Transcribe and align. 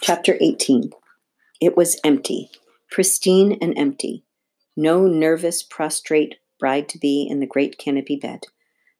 Chapter 0.00 0.36
18 0.40 0.92
It 1.60 1.76
was 1.76 2.00
empty, 2.04 2.50
pristine 2.90 3.58
and 3.60 3.76
empty. 3.78 4.24
No 4.76 5.06
nervous, 5.06 5.62
prostrate 5.62 6.36
bride 6.58 6.88
to 6.90 6.98
be 6.98 7.26
in 7.28 7.40
the 7.40 7.46
great 7.46 7.78
canopy 7.78 8.16
bed. 8.16 8.44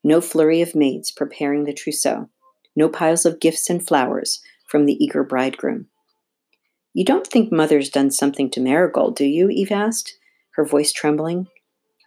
No 0.03 0.21
flurry 0.21 0.63
of 0.63 0.75
maids 0.75 1.11
preparing 1.11 1.65
the 1.65 1.73
trousseau. 1.73 2.29
No 2.75 2.89
piles 2.89 3.27
of 3.27 3.41
gifts 3.41 3.69
and 3.69 3.87
flowers 3.87 4.41
from 4.67 4.87
the 4.87 5.03
eager 5.03 5.25
bridegroom. 5.25 5.87
You 6.93 7.05
don't 7.05 7.27
think 7.27 7.53
Mother's 7.53 7.91
done 7.91 8.11
something 8.11 8.51
to 8.51 8.61
Marigold, 8.61 9.17
do 9.17 9.25
you? 9.25 9.49
Eve 9.49 9.73
asked, 9.73 10.17
her 10.53 10.65
voice 10.65 10.93
trembling. 10.93 11.49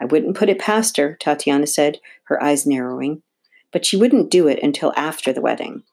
I 0.02 0.06
wouldn't 0.06 0.36
put 0.36 0.50
it 0.50 0.60
past 0.60 0.98
her, 0.98 1.16
Tatiana 1.20 1.68
said, 1.68 2.00
her 2.26 2.42
eyes 2.42 2.66
narrowing. 2.66 3.22
But 3.72 3.86
she 3.86 3.98
wouldn't 3.98 4.32
do 4.32 4.48
it 4.48 4.62
until 4.62 4.94
after 4.96 5.32
the 5.32 5.42
wedding. 5.42 5.84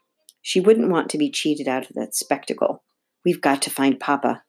She 0.42 0.60
wouldn't 0.60 0.90
want 0.90 1.10
to 1.10 1.18
be 1.18 1.30
cheated 1.30 1.68
out 1.68 1.88
of 1.88 1.94
that 1.96 2.14
spectacle. 2.14 2.82
We've 3.24 3.40
got 3.40 3.60
to 3.62 3.70
find 3.70 4.00
Papa. 4.00 4.42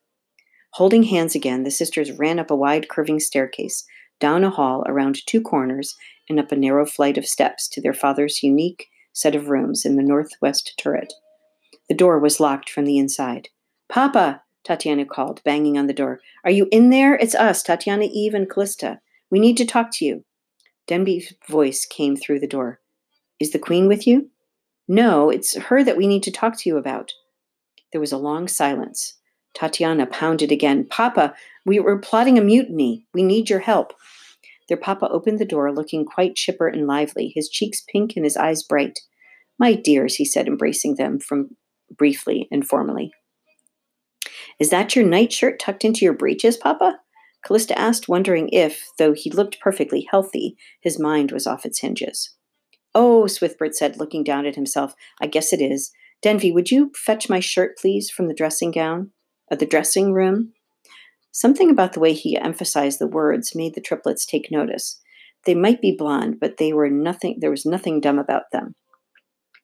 Holding 0.76 1.04
hands 1.04 1.36
again, 1.36 1.64
the 1.64 1.72
sisters 1.72 2.12
ran 2.12 2.40
up 2.40 2.50
a 2.50 2.55
wide 2.55 2.88
curving 2.88 3.20
staircase, 3.20 3.86
down 4.20 4.44
a 4.44 4.50
hall, 4.50 4.84
around 4.88 5.26
two 5.26 5.41
corners, 5.41 5.95
and 6.30 6.40
up 6.40 6.52
a 6.52 6.55
narrow 6.55 6.86
flight 6.86 7.17
of 7.17 7.26
steps 7.26 7.67
to 7.70 7.81
their 7.81 7.94
father's 7.94 8.41
unique 8.41 8.88
set 9.14 9.36
of 9.36 9.50
rooms 9.50 9.86
in 9.86 9.98
the 9.98 10.04
northwest 10.04 10.73
turret. 10.77 11.14
The 11.90 11.95
door 11.95 12.20
was 12.20 12.39
locked 12.39 12.70
from 12.70 12.86
the 12.86 12.98
inside. 12.98 13.50
Papa, 13.89 14.44
Tatiana 14.64 15.05
called, 15.05 15.42
banging 15.44 15.78
on 15.78 15.88
the 15.88 15.94
door. 15.94 16.22
Are 16.45 16.52
you 16.52 16.67
in 16.72 16.89
there? 16.89 17.16
It's 17.16 17.36
us, 17.36 17.64
Tatiana, 17.64 18.05
Eve, 18.05 18.34
and 18.34 18.50
Callista. 18.50 19.02
We 19.30 19.39
need 19.39 19.58
to 19.58 19.66
talk 19.66 19.89
to 19.94 20.05
you. 20.05 20.23
Denby's 20.88 21.34
voice 21.50 21.86
came 21.86 22.16
through 22.16 22.39
the 22.39 22.48
door. 22.48 22.80
Is 23.39 23.52
the 23.52 23.59
Queen 23.59 23.88
with 23.88 24.08
you? 24.08 24.30
No, 24.91 25.30
it's 25.30 25.55
her 25.55 25.86
that 25.86 25.95
we 25.95 26.05
need 26.05 26.22
to 26.23 26.31
talk 26.31 26.58
to 26.58 26.70
you 26.70 26.76
about. 26.76 27.13
There 27.94 28.02
was 28.02 28.12
a 28.12 28.18
long 28.18 28.50
silence. 28.50 29.14
Tatiana 29.54 30.05
pounded 30.05 30.52
again. 30.52 30.86
Papa, 30.86 31.34
we 31.66 31.80
were 31.80 31.97
plotting 31.97 32.38
a 32.38 32.42
mutiny. 32.42 33.06
We 33.14 33.23
need 33.23 33.50
your 33.50 33.62
help. 33.62 33.94
Their 34.67 34.75
papa 34.75 35.08
opened 35.08 35.39
the 35.39 35.45
door, 35.45 35.72
looking 35.72 36.03
quite 36.03 36.36
chipper 36.36 36.67
and 36.67 36.88
lively, 36.88 37.31
his 37.34 37.47
cheeks 37.47 37.81
pink 37.89 38.17
and 38.17 38.25
his 38.25 38.36
eyes 38.36 38.64
bright. 38.64 39.00
My 39.58 39.75
dears, 39.75 40.16
he 40.16 40.25
said, 40.25 40.45
embracing 40.45 40.95
them 40.95 41.19
from 41.19 41.56
briefly 41.89 42.50
and 42.52 42.67
formally. 42.67 43.14
Is 44.59 44.72
that 44.72 44.94
your 44.94 45.06
nightshirt 45.06 45.58
tucked 45.58 45.86
into 45.86 46.03
your 46.03 46.14
breeches, 46.14 46.58
Papa? 46.58 47.00
Callista 47.45 47.80
asked, 47.80 48.09
wondering 48.09 48.50
if, 48.50 48.89
though 48.97 49.14
he 49.14 49.31
looked 49.31 49.62
perfectly 49.62 50.06
healthy, 50.12 50.58
his 50.81 51.00
mind 51.00 51.31
was 51.31 51.47
off 51.47 51.66
its 51.66 51.80
hinges. 51.80 52.36
Oh, 52.94 53.23
Swithbert 53.23 53.73
said, 53.73 53.97
looking 53.97 54.23
down 54.23 54.45
at 54.45 54.56
himself, 54.56 54.94
I 55.22 55.28
guess 55.28 55.53
it 55.53 55.61
is. 55.61 55.92
Denby, 56.22 56.52
would 56.52 56.72
you 56.72 56.92
fetch 56.95 57.30
my 57.30 57.39
shirt, 57.39 57.78
please, 57.78 58.09
from 58.09 58.28
the 58.28 58.34
dressing 58.34 58.72
gown? 58.72 59.11
Uh, 59.52 59.56
the 59.56 59.66
dressing 59.66 60.14
room? 60.14 60.53
Something 61.31 61.69
about 61.69 61.94
the 61.94 62.00
way 62.00 62.14
he 62.14 62.38
emphasized 62.38 63.00
the 63.00 63.08
words 63.08 63.56
made 63.56 63.73
the 63.73 63.81
triplets 63.81 64.25
take 64.25 64.52
notice. 64.52 65.00
They 65.45 65.56
might 65.56 65.81
be 65.81 65.95
blonde, 65.95 66.39
but 66.39 66.58
they 66.58 66.73
were 66.73 66.89
nothing 66.89 67.38
there 67.39 67.50
was 67.50 67.66
nothing 67.66 68.00
dumb 68.00 68.19
about 68.19 68.52
them. 68.52 68.75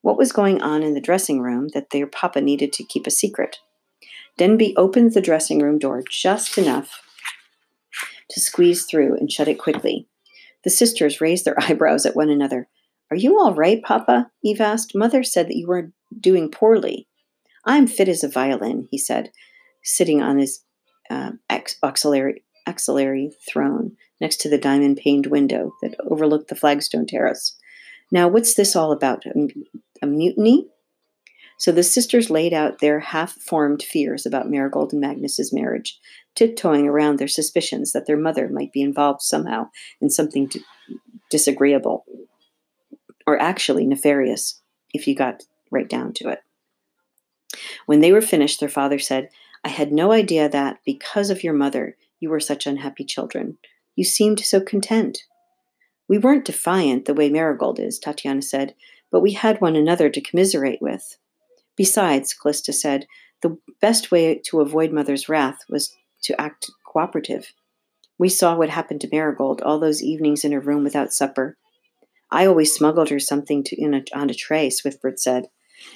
What 0.01 0.17
was 0.17 0.31
going 0.31 0.61
on 0.61 0.81
in 0.81 0.93
the 0.93 1.01
dressing 1.01 1.41
room 1.41 1.67
that 1.73 1.89
their 1.89 2.07
papa 2.07 2.41
needed 2.41 2.71
to 2.73 2.83
keep 2.83 3.05
a 3.05 3.11
secret? 3.11 3.57
Denby 4.37 4.75
opened 4.77 5.13
the 5.13 5.21
dressing 5.21 5.59
room 5.59 5.77
door 5.77 6.03
just 6.09 6.57
enough 6.57 7.01
to 8.29 8.39
squeeze 8.39 8.85
through 8.85 9.17
and 9.17 9.31
shut 9.31 9.47
it 9.47 9.59
quickly. 9.59 10.07
The 10.63 10.69
sisters 10.69 11.21
raised 11.21 11.45
their 11.45 11.59
eyebrows 11.61 12.05
at 12.05 12.15
one 12.15 12.29
another. 12.29 12.67
Are 13.09 13.17
you 13.17 13.39
all 13.39 13.53
right, 13.53 13.81
Papa? 13.81 14.29
Eve 14.43 14.61
asked. 14.61 14.95
Mother 14.95 15.23
said 15.23 15.47
that 15.47 15.55
you 15.55 15.67
were 15.67 15.91
doing 16.19 16.49
poorly. 16.49 17.07
I'm 17.65 17.87
fit 17.87 18.09
as 18.09 18.23
a 18.23 18.29
violin, 18.29 18.87
he 18.91 18.97
said, 18.97 19.31
sitting 19.83 20.21
on 20.21 20.37
his 20.37 20.63
uh, 21.09 21.31
auxiliary, 21.83 22.43
auxiliary 22.67 23.31
throne 23.47 23.95
next 24.19 24.37
to 24.41 24.49
the 24.49 24.57
diamond 24.57 24.99
paned 25.03 25.27
window 25.27 25.73
that 25.81 25.95
overlooked 26.09 26.49
the 26.49 26.55
flagstone 26.55 27.05
terrace. 27.05 27.57
Now, 28.11 28.27
what's 28.27 28.53
this 28.53 28.75
all 28.75 28.91
about? 28.91 29.25
A, 29.25 29.47
a 30.01 30.07
mutiny? 30.07 30.67
So 31.59 31.71
the 31.71 31.83
sisters 31.83 32.29
laid 32.29 32.53
out 32.53 32.79
their 32.79 32.99
half 32.99 33.33
formed 33.33 33.81
fears 33.81 34.25
about 34.25 34.49
Marigold 34.49 34.91
and 34.91 35.01
Magnus's 35.01 35.51
marriage, 35.51 35.99
tiptoeing 36.35 36.87
around 36.87 37.17
their 37.17 37.27
suspicions 37.27 37.93
that 37.93 38.05
their 38.05 38.17
mother 38.17 38.47
might 38.47 38.71
be 38.71 38.81
involved 38.81 39.21
somehow 39.21 39.69
in 39.99 40.09
something 40.09 40.49
disagreeable, 41.31 42.05
or 43.27 43.39
actually 43.39 43.85
nefarious, 43.85 44.61
if 44.93 45.05
you 45.05 45.13
got 45.13 45.43
right 45.69 45.89
down 45.89 46.13
to 46.13 46.29
it. 46.29 46.39
When 47.85 47.99
they 47.99 48.11
were 48.11 48.21
finished, 48.21 48.59
their 48.59 48.69
father 48.69 48.97
said, 48.97 49.29
I 49.63 49.69
had 49.69 49.91
no 49.91 50.11
idea 50.13 50.47
that, 50.47 50.79
because 50.85 51.29
of 51.29 51.43
your 51.43 51.53
mother, 51.53 51.97
you 52.19 52.29
were 52.29 52.39
such 52.39 52.65
unhappy 52.65 53.03
children. 53.03 53.57
You 53.95 54.05
seemed 54.05 54.39
so 54.39 54.61
content. 54.61 55.23
We 56.07 56.17
weren't 56.17 56.45
defiant 56.45 57.05
the 57.05 57.13
way 57.13 57.29
Marigold 57.29 57.79
is, 57.79 57.99
Tatiana 57.99 58.41
said, 58.41 58.75
but 59.11 59.21
we 59.21 59.33
had 59.33 59.59
one 59.59 59.75
another 59.75 60.09
to 60.09 60.21
commiserate 60.21 60.81
with. 60.81 61.17
Besides, 61.75 62.33
Callista 62.33 62.71
said, 62.71 63.07
the 63.41 63.57
best 63.81 64.09
way 64.09 64.41
to 64.45 64.61
avoid 64.61 64.91
mother's 64.91 65.27
wrath 65.27 65.59
was 65.69 65.93
to 66.23 66.39
act 66.39 66.71
cooperative. 66.85 67.53
We 68.17 68.29
saw 68.29 68.55
what 68.55 68.69
happened 68.69 69.01
to 69.01 69.09
Marigold 69.11 69.61
all 69.61 69.79
those 69.79 70.01
evenings 70.01 70.43
in 70.43 70.51
her 70.53 70.59
room 70.59 70.83
without 70.83 71.13
supper. 71.13 71.57
I 72.31 72.45
always 72.45 72.73
smuggled 72.73 73.09
her 73.09 73.19
something 73.19 73.63
to, 73.63 73.81
a, 73.83 74.03
on 74.17 74.29
a 74.29 74.33
tray, 74.33 74.69
Swithbert 74.69 75.19
said 75.19 75.47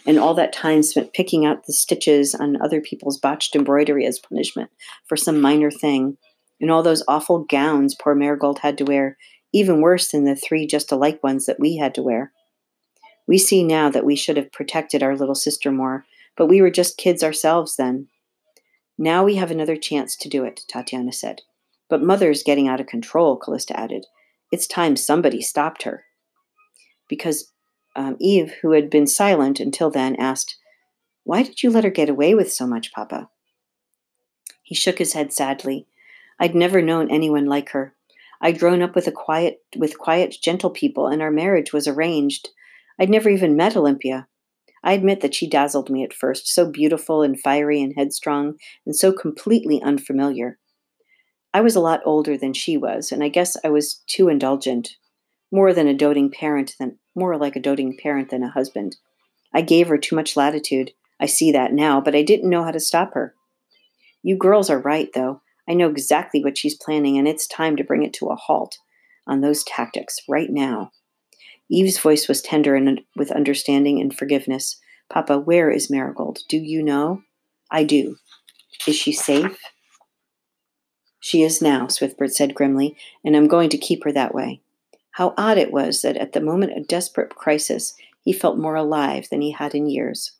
and 0.06 0.20
all 0.20 0.34
that 0.34 0.54
time 0.54 0.84
spent 0.84 1.14
picking 1.14 1.46
out 1.46 1.66
the 1.66 1.74
stitches 1.74 2.36
on 2.36 2.62
other 2.62 2.82
people's 2.82 3.18
botched 3.18 3.56
embroidery 3.56 4.06
as 4.06 4.20
punishment 4.20 4.70
for 5.06 5.18
some 5.18 5.42
minor 5.42 5.72
thing, 5.72 6.18
and 6.60 6.72
all 6.72 6.84
those 6.84 7.04
awful 7.08 7.40
gowns 7.40 7.96
poor 7.96 8.16
Marigold 8.16 8.60
had 8.60 8.78
to 8.78 8.84
wear, 8.84 9.18
even 9.52 9.82
worse 9.82 10.12
than 10.12 10.26
the 10.26 10.36
three 10.36 10.68
just 10.68 10.92
alike 10.92 11.22
ones 11.24 11.46
that 11.46 11.60
we 11.60 11.78
had 11.78 11.96
to 11.96 12.04
wear. 12.04 12.32
We 13.28 13.38
see 13.38 13.64
now 13.64 13.90
that 13.90 14.06
we 14.06 14.16
should 14.16 14.38
have 14.38 14.52
protected 14.52 15.04
our 15.04 15.16
little 15.16 15.36
sister 15.36 15.72
more, 15.72 16.06
but 16.38 16.48
we 16.48 16.62
were 16.62 16.72
just 16.72 16.98
kids 16.98 17.24
ourselves 17.24 17.76
then. 17.76 18.08
Now 18.98 19.24
we 19.24 19.36
have 19.36 19.52
another 19.52 19.76
chance 19.76 20.16
to 20.18 20.30
do 20.30 20.44
it, 20.44 20.62
Tatiana 20.68 21.14
said. 21.14 21.42
But 21.90 22.04
mother's 22.04 22.44
getting 22.44 22.68
out 22.68 22.80
of 22.80 22.88
control, 22.88 23.38
Callista 23.38 23.78
added. 23.80 24.06
It's 24.52 24.68
time 24.68 24.96
somebody 24.96 25.42
stopped 25.42 25.84
her. 25.84 26.06
Because 27.12 27.52
um, 27.94 28.16
Eve, 28.22 28.54
who 28.62 28.72
had 28.72 28.90
been 28.90 29.06
silent 29.06 29.60
until 29.60 29.92
then, 29.92 30.16
asked, 30.16 30.56
Why 31.26 31.44
did 31.44 31.62
you 31.62 31.70
let 31.70 31.84
her 31.84 31.90
get 31.90 32.08
away 32.08 32.34
with 32.34 32.54
so 32.54 32.66
much, 32.66 32.94
Papa? 32.94 33.30
He 34.64 34.76
shook 34.76 34.98
his 34.98 35.12
head 35.12 35.34
sadly. 35.34 35.88
I'd 36.40 36.56
never 36.56 36.82
known 36.82 37.12
anyone 37.12 37.48
like 37.48 37.72
her. 37.72 37.94
I'd 38.40 38.60
grown 38.60 38.82
up 38.82 38.96
with 38.96 39.08
a 39.08 39.12
quiet 39.12 39.60
with 39.76 40.00
quiet, 40.00 40.38
gentle 40.42 40.70
people, 40.70 41.08
and 41.08 41.22
our 41.22 41.32
marriage 41.32 41.74
was 41.74 41.86
arranged. 41.86 42.48
I'd 42.98 43.10
never 43.10 43.30
even 43.30 43.58
met 43.58 43.76
Olympia. 43.76 44.28
I 44.86 44.94
admit 44.94 45.20
that 45.20 45.36
she 45.36 45.50
dazzled 45.50 45.90
me 45.90 46.06
at 46.06 46.14
first, 46.14 46.48
so 46.48 46.72
beautiful 46.72 47.24
and 47.24 47.38
fiery 47.38 47.82
and 47.82 47.94
headstrong, 47.98 48.56
and 48.86 48.96
so 48.96 49.12
completely 49.12 49.82
unfamiliar. 49.82 50.60
I 51.54 51.60
was 51.60 51.76
a 51.76 51.82
lot 51.82 52.00
older 52.06 52.38
than 52.38 52.54
she 52.54 52.78
was, 52.78 53.12
and 53.12 53.22
I 53.22 53.28
guess 53.28 53.58
I 53.66 53.70
was 53.70 54.02
too 54.08 54.30
indulgent, 54.30 54.96
more 55.52 55.74
than 55.74 55.90
a 55.90 55.94
doting 55.94 56.32
parent 56.32 56.76
than 56.80 56.98
more 57.16 57.38
like 57.38 57.56
a 57.56 57.62
doting 57.62 57.98
parent 57.98 58.30
than 58.30 58.44
a 58.44 58.50
husband. 58.50 58.98
I 59.54 59.62
gave 59.62 59.88
her 59.88 59.98
too 59.98 60.16
much 60.16 60.38
latitude. 60.38 60.92
I 61.20 61.26
see 61.26 61.52
that 61.52 61.74
now, 61.74 62.02
but 62.02 62.16
I 62.16 62.24
didn't 62.24 62.50
know 62.50 62.64
how 62.64 62.72
to 62.72 62.80
stop 62.80 63.14
her. 63.14 63.36
You 64.24 64.38
girls 64.38 64.70
are 64.70 64.80
right, 64.80 65.10
though. 65.14 65.42
I 65.70 65.74
know 65.74 65.90
exactly 65.90 66.44
what 66.44 66.58
she's 66.58 66.76
planning, 66.76 67.18
and 67.18 67.28
it's 67.28 67.48
time 67.48 67.76
to 67.78 67.84
bring 67.84 68.04
it 68.04 68.14
to 68.14 68.28
a 68.28 68.36
halt 68.36 68.78
on 69.28 69.42
those 69.42 69.64
tactics 69.64 70.20
right 70.28 70.50
now. 70.50 70.92
Eve's 71.70 72.00
voice 72.00 72.28
was 72.28 72.42
tender 72.42 72.76
and 72.76 73.02
with 73.16 73.32
understanding 73.32 74.02
and 74.02 74.16
forgiveness. 74.16 74.78
Papa, 75.10 75.40
where 75.40 75.70
is 75.70 75.90
Marigold? 75.90 76.40
Do 76.50 76.58
you 76.58 76.84
know? 76.84 77.24
I 77.70 77.84
do. 77.84 78.18
Is 78.88 78.96
she 78.96 79.14
safe? 79.14 79.58
She 81.20 81.44
is 81.44 81.62
now, 81.62 81.86
Swithbert 81.86 82.32
said 82.32 82.56
grimly, 82.56 82.98
and 83.24 83.38
I'm 83.38 83.48
going 83.48 83.70
to 83.70 83.78
keep 83.78 84.04
her 84.04 84.12
that 84.12 84.34
way. 84.34 84.62
How 85.12 85.34
odd 85.38 85.58
it 85.58 85.72
was 85.72 86.02
that 86.02 86.18
at 86.18 86.34
the 86.34 86.42
moment 86.42 86.78
of 86.78 86.88
desperate 86.88 87.36
crisis, 87.36 87.96
he 88.22 88.34
felt 88.34 88.58
more 88.58 88.76
alive 88.76 89.28
than 89.30 89.42
he 89.42 89.52
had 89.52 89.76
in 89.76 89.90
years. 89.90 90.34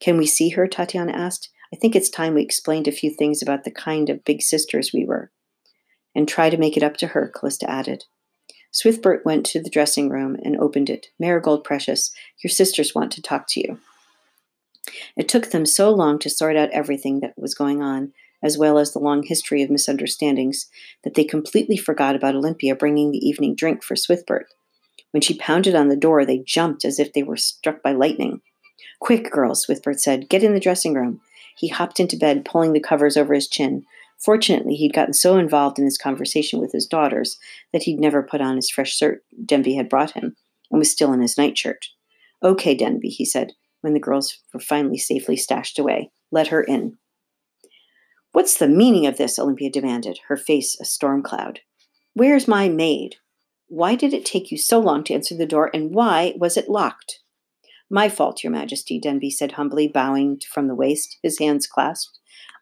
Can 0.00 0.16
we 0.16 0.26
see 0.26 0.50
her? 0.50 0.66
Tatiana 0.66 1.12
asked. 1.12 1.48
I 1.72 1.76
think 1.76 1.96
it's 1.96 2.10
time 2.10 2.34
we 2.34 2.42
explained 2.42 2.86
a 2.86 2.92
few 2.92 3.10
things 3.10 3.40
about 3.40 3.64
the 3.64 3.70
kind 3.70 4.10
of 4.10 4.24
big 4.24 4.42
sisters 4.42 4.92
we 4.92 5.04
were. 5.04 5.30
And 6.14 6.28
try 6.28 6.50
to 6.50 6.58
make 6.58 6.76
it 6.76 6.82
up 6.82 6.96
to 6.98 7.08
her, 7.08 7.32
Callista 7.34 7.68
added. 7.70 8.04
Swithbert 8.72 9.24
went 9.24 9.46
to 9.46 9.62
the 9.62 9.70
dressing 9.70 10.08
room 10.08 10.36
and 10.42 10.56
opened 10.58 10.90
it. 10.90 11.08
Marigold 11.18 11.64
Precious, 11.64 12.10
your 12.42 12.50
sisters 12.50 12.94
want 12.94 13.12
to 13.12 13.22
talk 13.22 13.46
to 13.48 13.60
you. 13.60 13.78
It 15.16 15.28
took 15.28 15.50
them 15.50 15.64
so 15.66 15.90
long 15.90 16.18
to 16.20 16.30
sort 16.30 16.56
out 16.56 16.70
everything 16.70 17.20
that 17.20 17.34
was 17.36 17.54
going 17.54 17.82
on 17.82 18.12
as 18.42 18.58
well 18.58 18.78
as 18.78 18.92
the 18.92 18.98
long 18.98 19.22
history 19.22 19.62
of 19.62 19.70
misunderstandings, 19.70 20.68
that 21.04 21.14
they 21.14 21.24
completely 21.24 21.76
forgot 21.76 22.16
about 22.16 22.34
Olympia 22.34 22.74
bringing 22.74 23.10
the 23.10 23.26
evening 23.26 23.54
drink 23.54 23.82
for 23.82 23.94
Swithbert. 23.94 24.44
When 25.12 25.20
she 25.20 25.38
pounded 25.38 25.74
on 25.74 25.88
the 25.88 25.96
door, 25.96 26.24
they 26.24 26.38
jumped 26.38 26.84
as 26.84 26.98
if 26.98 27.12
they 27.12 27.22
were 27.22 27.36
struck 27.36 27.82
by 27.82 27.92
lightning. 27.92 28.40
Quick, 29.00 29.30
girls, 29.30 29.66
Swithbert 29.66 30.00
said. 30.00 30.28
Get 30.28 30.42
in 30.42 30.54
the 30.54 30.60
dressing 30.60 30.94
room. 30.94 31.20
He 31.56 31.68
hopped 31.68 32.00
into 32.00 32.16
bed, 32.16 32.44
pulling 32.44 32.72
the 32.72 32.80
covers 32.80 33.16
over 33.16 33.34
his 33.34 33.48
chin. 33.48 33.84
Fortunately, 34.18 34.74
he'd 34.74 34.94
gotten 34.94 35.12
so 35.12 35.36
involved 35.36 35.78
in 35.78 35.84
his 35.84 35.98
conversation 35.98 36.60
with 36.60 36.72
his 36.72 36.86
daughters 36.86 37.38
that 37.72 37.82
he'd 37.82 38.00
never 38.00 38.22
put 38.22 38.40
on 38.40 38.56
his 38.56 38.70
fresh 38.70 38.96
shirt 38.96 39.24
Denby 39.44 39.74
had 39.74 39.88
brought 39.88 40.12
him 40.12 40.36
and 40.70 40.78
was 40.78 40.90
still 40.90 41.12
in 41.12 41.20
his 41.20 41.36
nightshirt. 41.36 41.88
Okay, 42.42 42.74
Denby, 42.74 43.08
he 43.08 43.24
said, 43.24 43.52
when 43.82 43.94
the 43.94 44.00
girls 44.00 44.38
were 44.54 44.60
finally 44.60 44.98
safely 44.98 45.36
stashed 45.36 45.78
away. 45.78 46.10
Let 46.30 46.48
her 46.48 46.62
in. 46.62 46.98
What's 48.32 48.56
the 48.56 48.68
meaning 48.68 49.06
of 49.06 49.18
this? 49.18 49.38
Olympia 49.38 49.70
demanded, 49.70 50.18
her 50.28 50.36
face 50.36 50.78
a 50.80 50.84
storm 50.84 51.22
cloud. 51.22 51.60
Where's 52.14 52.48
my 52.48 52.68
maid? 52.68 53.16
Why 53.68 53.94
did 53.94 54.12
it 54.12 54.24
take 54.24 54.50
you 54.50 54.58
so 54.58 54.78
long 54.80 55.04
to 55.04 55.14
answer 55.14 55.36
the 55.36 55.46
door, 55.46 55.70
and 55.74 55.94
why 55.94 56.34
was 56.36 56.56
it 56.56 56.68
locked? 56.68 57.20
My 57.90 58.08
fault, 58.08 58.42
Your 58.42 58.50
Majesty, 58.50 58.98
Denby 58.98 59.30
said 59.30 59.52
humbly, 59.52 59.86
bowing 59.86 60.40
from 60.50 60.66
the 60.66 60.74
waist, 60.74 61.18
his 61.22 61.38
hands 61.38 61.66
clasped. 61.66 62.18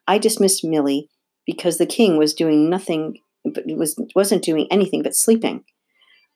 I 0.07 0.17
dismissed 0.17 0.63
Milly 0.63 1.09
because 1.45 1.77
the 1.77 1.85
king 1.85 2.17
was 2.17 2.33
doing 2.33 2.69
nothing, 2.69 3.19
but 3.45 3.63
was 3.67 3.97
wasn't 4.13 4.43
doing 4.43 4.67
anything 4.69 5.03
but 5.03 5.15
sleeping. 5.15 5.63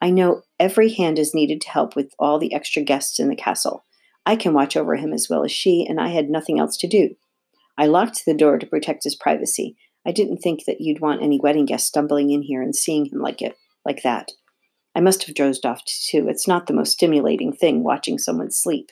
I 0.02 0.12
know 0.12 0.44
every 0.60 0.94
hand 0.94 1.20
is 1.20 1.36
needed 1.36 1.60
to 1.62 1.70
help 1.70 1.96
with 1.96 2.14
all 2.20 2.40
the 2.40 2.54
extra 2.54 2.84
guests 2.84 3.20
in 3.20 3.28
the 3.28 3.36
castle. 3.36 3.86
I 4.26 4.36
can 4.36 4.54
watch 4.54 4.78
over 4.78 4.96
him 4.96 5.14
as 5.14 5.28
well 5.30 5.44
as 5.44 5.52
she, 5.52 5.86
and 5.88 6.00
I 6.00 6.10
had 6.10 6.30
nothing 6.30 6.60
else 6.60 6.78
to 6.78 6.88
do. 6.88 7.16
I 7.78 7.88
locked 7.88 8.26
the 8.26 8.34
door 8.34 8.58
to 8.58 8.66
protect 8.66 9.04
his 9.04 9.16
privacy. 9.16 9.76
I 10.06 10.12
didn't 10.12 10.38
think 10.38 10.66
that 10.66 10.82
you'd 10.82 11.02
want 11.02 11.22
any 11.22 11.40
wedding 11.40 11.66
guests 11.66 11.88
stumbling 11.88 12.30
in 12.30 12.42
here 12.42 12.62
and 12.62 12.76
seeing 12.76 13.06
him 13.06 13.20
like 13.20 13.42
it, 13.42 13.58
like 13.84 14.04
that. 14.04 14.32
I 14.96 15.02
must 15.02 15.26
have 15.26 15.36
dozed 15.36 15.66
off 15.66 15.84
too. 15.86 16.28
It's 16.30 16.48
not 16.48 16.68
the 16.68 16.74
most 16.74 16.94
stimulating 16.94 17.52
thing 17.52 17.84
watching 17.84 18.18
someone 18.18 18.52
sleep. 18.52 18.92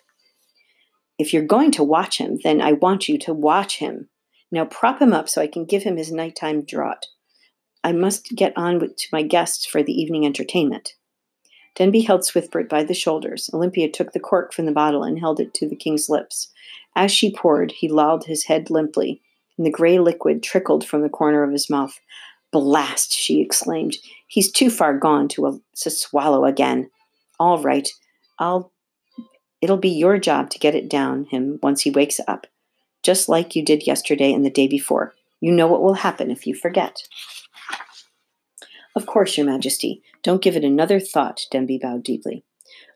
If 1.17 1.31
you're 1.31 1.45
going 1.45 1.71
to 1.71 1.83
watch 1.83 2.17
him, 2.17 2.39
then 2.43 2.59
I 2.61 2.73
want 2.73 3.07
you 3.07 3.17
to 3.19 3.33
watch 3.33 3.77
him. 3.77 4.09
Now 4.51 4.65
prop 4.65 5.01
him 5.01 5.13
up 5.13 5.29
so 5.29 5.41
I 5.41 5.47
can 5.47 5.65
give 5.65 5.83
him 5.83 5.97
his 5.97 6.11
nighttime 6.11 6.63
draught. 6.63 7.05
I 7.83 7.91
must 7.91 8.29
get 8.35 8.53
on 8.57 8.79
to 8.79 9.07
my 9.11 9.23
guests 9.23 9.65
for 9.65 9.83
the 9.83 9.93
evening 9.93 10.25
entertainment. 10.25 10.95
Denby 11.75 12.01
held 12.01 12.21
Swithbert 12.21 12.69
by 12.69 12.83
the 12.83 12.93
shoulders. 12.93 13.49
Olympia 13.53 13.89
took 13.89 14.11
the 14.11 14.19
cork 14.19 14.53
from 14.53 14.65
the 14.65 14.71
bottle 14.71 15.03
and 15.03 15.19
held 15.19 15.39
it 15.39 15.53
to 15.55 15.67
the 15.67 15.75
king's 15.75 16.07
lips. 16.07 16.51
As 16.95 17.11
she 17.11 17.33
poured, 17.33 17.71
he 17.71 17.87
lolled 17.87 18.25
his 18.25 18.45
head 18.45 18.69
limply, 18.69 19.21
and 19.57 19.65
the 19.65 19.71
gray 19.71 19.99
liquid 19.99 20.43
trickled 20.43 20.85
from 20.85 21.01
the 21.01 21.09
corner 21.09 21.43
of 21.43 21.51
his 21.51 21.69
mouth. 21.69 21.99
Blast! 22.51 23.13
she 23.13 23.41
exclaimed. 23.41 23.97
He's 24.27 24.51
too 24.51 24.69
far 24.69 24.97
gone 24.97 25.27
to, 25.29 25.47
uh, 25.47 25.57
to 25.77 25.89
swallow 25.89 26.45
again. 26.45 26.89
All 27.39 27.61
right, 27.61 27.89
I'll. 28.39 28.71
It'll 29.61 29.77
be 29.77 29.89
your 29.89 30.17
job 30.19 30.49
to 30.51 30.59
get 30.59 30.75
it 30.75 30.89
down 30.89 31.25
him 31.25 31.57
once 31.63 31.81
he 31.81 31.89
wakes 31.89 32.19
up, 32.27 32.47
just 33.01 33.29
like 33.29 33.55
you 33.55 33.63
did 33.63 33.87
yesterday 33.87 34.33
and 34.33 34.45
the 34.45 34.49
day 34.49 34.67
before. 34.67 35.13
You 35.39 35.51
know 35.51 35.67
what 35.67 35.81
will 35.81 35.95
happen 35.95 36.29
if 36.29 36.45
you 36.45 36.53
forget. 36.53 37.03
Of 38.95 39.05
course, 39.05 39.37
Your 39.37 39.45
Majesty. 39.45 40.03
Don't 40.21 40.41
give 40.41 40.55
it 40.55 40.63
another 40.63 40.99
thought, 40.99 41.45
Denby 41.49 41.79
bowed 41.79 42.03
deeply. 42.03 42.43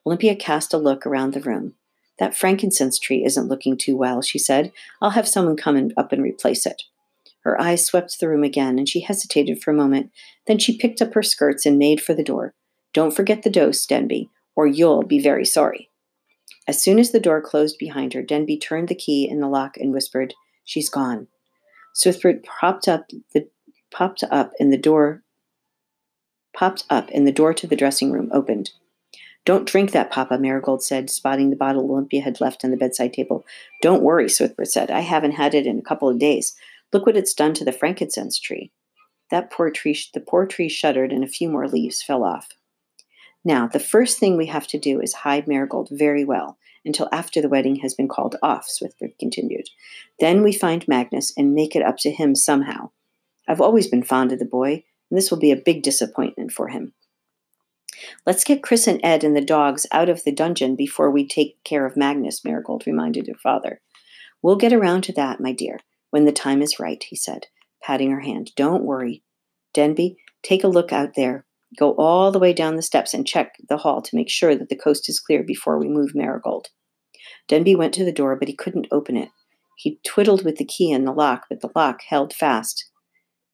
Olympia 0.06 0.36
cast 0.36 0.74
a 0.74 0.78
look 0.78 1.06
around 1.06 1.34
the 1.34 1.42
room. 1.42 1.74
That 2.19 2.36
frankincense 2.36 3.00
tree 3.00 3.24
isn't 3.24 3.48
looking 3.48 3.78
too 3.78 3.96
well, 3.96 4.22
she 4.22 4.40
said. 4.40 4.72
I'll 5.02 5.12
have 5.12 5.28
someone 5.28 5.56
come 5.56 5.75
and, 5.75 5.94
up 5.98 6.12
and 6.12 6.24
replace 6.24 6.66
it. 6.66 6.84
Her 7.42 7.60
eyes 7.62 7.86
swept 7.86 8.19
the 8.19 8.28
room 8.28 8.44
again, 8.44 8.78
and 8.78 8.90
she 8.90 9.02
hesitated 9.02 9.62
for 9.62 9.72
a 9.72 9.75
moment. 9.75 10.12
Then 10.48 10.58
she 10.58 10.78
picked 10.78 11.02
up 11.02 11.14
her 11.14 11.24
skirts 11.24 11.66
and 11.66 11.78
made 11.78 12.02
for 12.02 12.14
the 12.14 12.24
door. 12.24 12.54
Don't 12.94 13.16
forget 13.16 13.44
the 13.44 13.50
dose, 13.50 13.86
Denby, 13.86 14.30
or 14.56 14.68
you'll 14.68 15.04
be 15.04 15.19
very 15.19 15.46
sorry. 15.46 15.90
As 16.68 16.81
soon 16.81 17.00
as 17.00 17.12
the 17.12 17.19
door 17.19 17.42
closed 17.42 17.78
behind 17.78 18.14
her, 18.14 18.22
Denby 18.22 18.58
turned 18.58 18.90
the 18.90 18.96
key 18.96 19.30
in 19.30 19.40
the 19.40 19.48
lock 19.48 19.78
and 19.78 19.94
whispered, 19.94 20.34
She's 20.66 20.90
gone. 20.90 21.28
Swithbert 21.96 22.44
popped 22.44 22.88
up 22.88 23.10
the 23.34 23.48
popped 23.90 24.24
up 24.30 24.52
and 24.60 24.72
the 24.72 24.78
door 24.78 25.24
popped 26.54 26.84
up 26.90 27.10
and 27.14 27.25
the 27.25 27.31
door 27.31 27.54
to 27.54 27.68
the 27.68 27.75
dressing 27.75 28.12
room 28.12 28.30
opened. 28.34 28.72
Don't 29.48 29.66
drink 29.66 29.94
that, 29.94 30.12
Papa, 30.12 30.38
Marigold 30.38 30.84
said, 30.84 31.10
spotting 31.10 31.52
the 31.52 31.56
bottle 31.56 31.90
Olympia 31.90 32.22
had 32.22 32.42
left 32.42 32.66
on 32.66 32.72
the 32.72 32.76
bedside 32.76 33.14
table. 33.14 33.46
Don't 33.82 34.04
worry, 34.04 34.26
Swithbert 34.26 34.68
said. 34.68 34.92
I 34.92 35.00
haven't 35.00 35.32
had 35.32 35.56
it 35.56 35.66
in 35.66 35.80
a 35.80 35.84
couple 35.84 36.10
of 36.10 36.20
days. 36.20 36.54
Look 36.92 37.06
what 37.06 37.16
it's 37.16 37.34
done 37.34 37.54
to 37.54 37.64
the 37.64 37.72
frankincense 37.72 38.40
tree. 38.40 38.74
That 39.32 39.50
poor 39.50 39.72
tree, 39.72 39.98
the 40.14 40.20
poor 40.20 40.48
tree 40.48 40.68
shuddered, 40.68 41.14
and 41.14 41.24
a 41.24 41.28
few 41.28 41.48
more 41.48 41.66
leaves 41.66 42.04
fell 42.04 42.26
off. 42.26 42.50
Now, 43.46 43.68
the 43.68 43.80
first 43.80 44.20
thing 44.20 44.36
we 44.36 44.48
have 44.48 44.68
to 44.68 44.78
do 44.78 45.00
is 45.00 45.14
hide 45.14 45.48
Marigold 45.48 45.88
very 45.94 46.26
well 46.26 46.58
until 46.84 47.08
after 47.14 47.42
the 47.42 47.48
wedding 47.48 47.78
has 47.78 47.94
been 47.94 48.10
called 48.10 48.36
off, 48.44 48.68
Swithbert 48.68 49.18
continued. 49.18 49.70
Then 50.20 50.44
we 50.44 50.52
find 50.52 50.86
Magnus 50.90 51.32
and 51.38 51.56
make 51.56 51.74
it 51.74 51.84
up 51.84 51.96
to 52.00 52.12
him 52.12 52.36
somehow. 52.36 52.90
I've 53.48 53.62
always 53.62 53.88
been 53.88 54.04
fond 54.04 54.34
of 54.34 54.40
the 54.40 54.46
boy, 54.46 54.84
and 55.10 55.18
this 55.18 55.32
will 55.32 55.40
be 55.40 55.52
a 55.52 55.56
big 55.56 55.84
disappointment 55.84 56.52
for 56.52 56.68
him. 56.68 56.92
Let's 58.26 58.44
get 58.44 58.64
Chris 58.64 58.88
and 58.88 59.00
Ed 59.04 59.24
and 59.24 59.36
the 59.36 59.42
dogs 59.42 59.86
out 59.92 60.10
of 60.10 60.24
the 60.24 60.32
dungeon 60.32 60.76
before 60.76 61.10
we 61.10 61.28
take 61.28 61.64
care 61.64 61.86
of 61.86 61.98
Magnus, 61.98 62.44
Marigold 62.44 62.86
reminded 62.86 63.28
her 63.28 63.36
father. 63.42 63.82
We'll 64.42 64.56
get 64.56 64.74
around 64.74 65.04
to 65.04 65.14
that, 65.14 65.40
my 65.40 65.52
dear, 65.52 65.80
when 66.12 66.26
the 66.26 66.32
time 66.32 66.62
is 66.62 66.80
right, 66.80 67.04
he 67.04 67.16
said, 67.16 67.48
patting 67.82 68.12
her 68.12 68.22
hand. 68.22 68.52
Don't 68.56 68.84
worry. 68.84 69.24
Denby, 69.74 70.18
take 70.44 70.64
a 70.64 70.68
look 70.68 70.94
out 70.94 71.16
there. 71.16 71.46
Go 71.78 71.92
all 71.94 72.32
the 72.32 72.40
way 72.40 72.54
down 72.54 72.76
the 72.76 72.82
steps 72.82 73.14
and 73.14 73.28
check 73.28 73.56
the 73.68 73.78
hall 73.78 74.02
to 74.02 74.16
make 74.16 74.30
sure 74.30 74.56
that 74.56 74.70
the 74.70 74.76
coast 74.76 75.10
is 75.10 75.20
clear 75.20 75.44
before 75.44 75.78
we 75.78 75.88
move 75.88 76.16
Marigold. 76.16 76.70
Denby 77.48 77.76
went 77.76 77.94
to 77.96 78.06
the 78.06 78.12
door, 78.12 78.36
but 78.36 78.48
he 78.48 78.56
couldn't 78.56 78.88
open 78.92 79.18
it. 79.18 79.30
He 79.76 80.00
twiddled 80.06 80.46
with 80.46 80.58
the 80.58 80.66
key 80.66 80.92
in 80.92 81.06
the 81.06 81.12
lock, 81.12 81.46
but 81.50 81.62
the 81.62 81.70
lock 81.76 82.02
held 82.08 82.34
fast. 82.34 82.90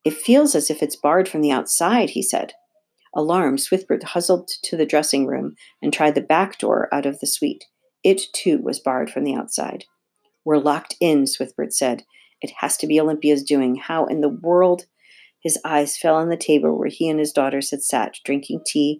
It 0.03 0.13
feels 0.13 0.53
as 0.53 0.69
if 0.69 0.83
it's 0.83 0.95
barred 0.95 1.27
from 1.27 1.41
the 1.41 1.51
outside, 1.51 2.11
he 2.11 2.21
said. 2.21 2.53
Alarmed, 3.15 3.59
Swithbert 3.59 4.03
hustled 4.03 4.49
to 4.63 4.75
the 4.75 4.85
dressing 4.85 5.27
room 5.27 5.55
and 5.81 5.93
tried 5.93 6.15
the 6.15 6.21
back 6.21 6.57
door 6.57 6.89
out 6.91 7.05
of 7.05 7.19
the 7.19 7.27
suite. 7.27 7.65
It, 8.03 8.21
too, 8.33 8.59
was 8.59 8.79
barred 8.79 9.09
from 9.09 9.23
the 9.23 9.35
outside. 9.35 9.85
We're 10.43 10.57
locked 10.57 10.95
in, 10.99 11.25
Swithbert 11.25 11.73
said. 11.73 12.03
It 12.41 12.51
has 12.57 12.75
to 12.77 12.87
be 12.87 12.99
Olympia's 12.99 13.43
doing. 13.43 13.75
How 13.75 14.05
in 14.05 14.21
the 14.21 14.29
world? 14.29 14.85
His 15.41 15.59
eyes 15.63 15.97
fell 15.97 16.15
on 16.15 16.29
the 16.29 16.37
table 16.37 16.77
where 16.77 16.89
he 16.89 17.07
and 17.07 17.19
his 17.19 17.31
daughters 17.31 17.71
had 17.71 17.83
sat, 17.83 18.15
drinking 18.25 18.61
tea 18.65 18.99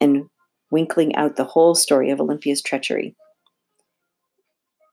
and 0.00 0.24
winkling 0.70 1.14
out 1.14 1.36
the 1.36 1.44
whole 1.44 1.74
story 1.74 2.10
of 2.10 2.20
Olympia's 2.20 2.62
treachery. 2.62 3.14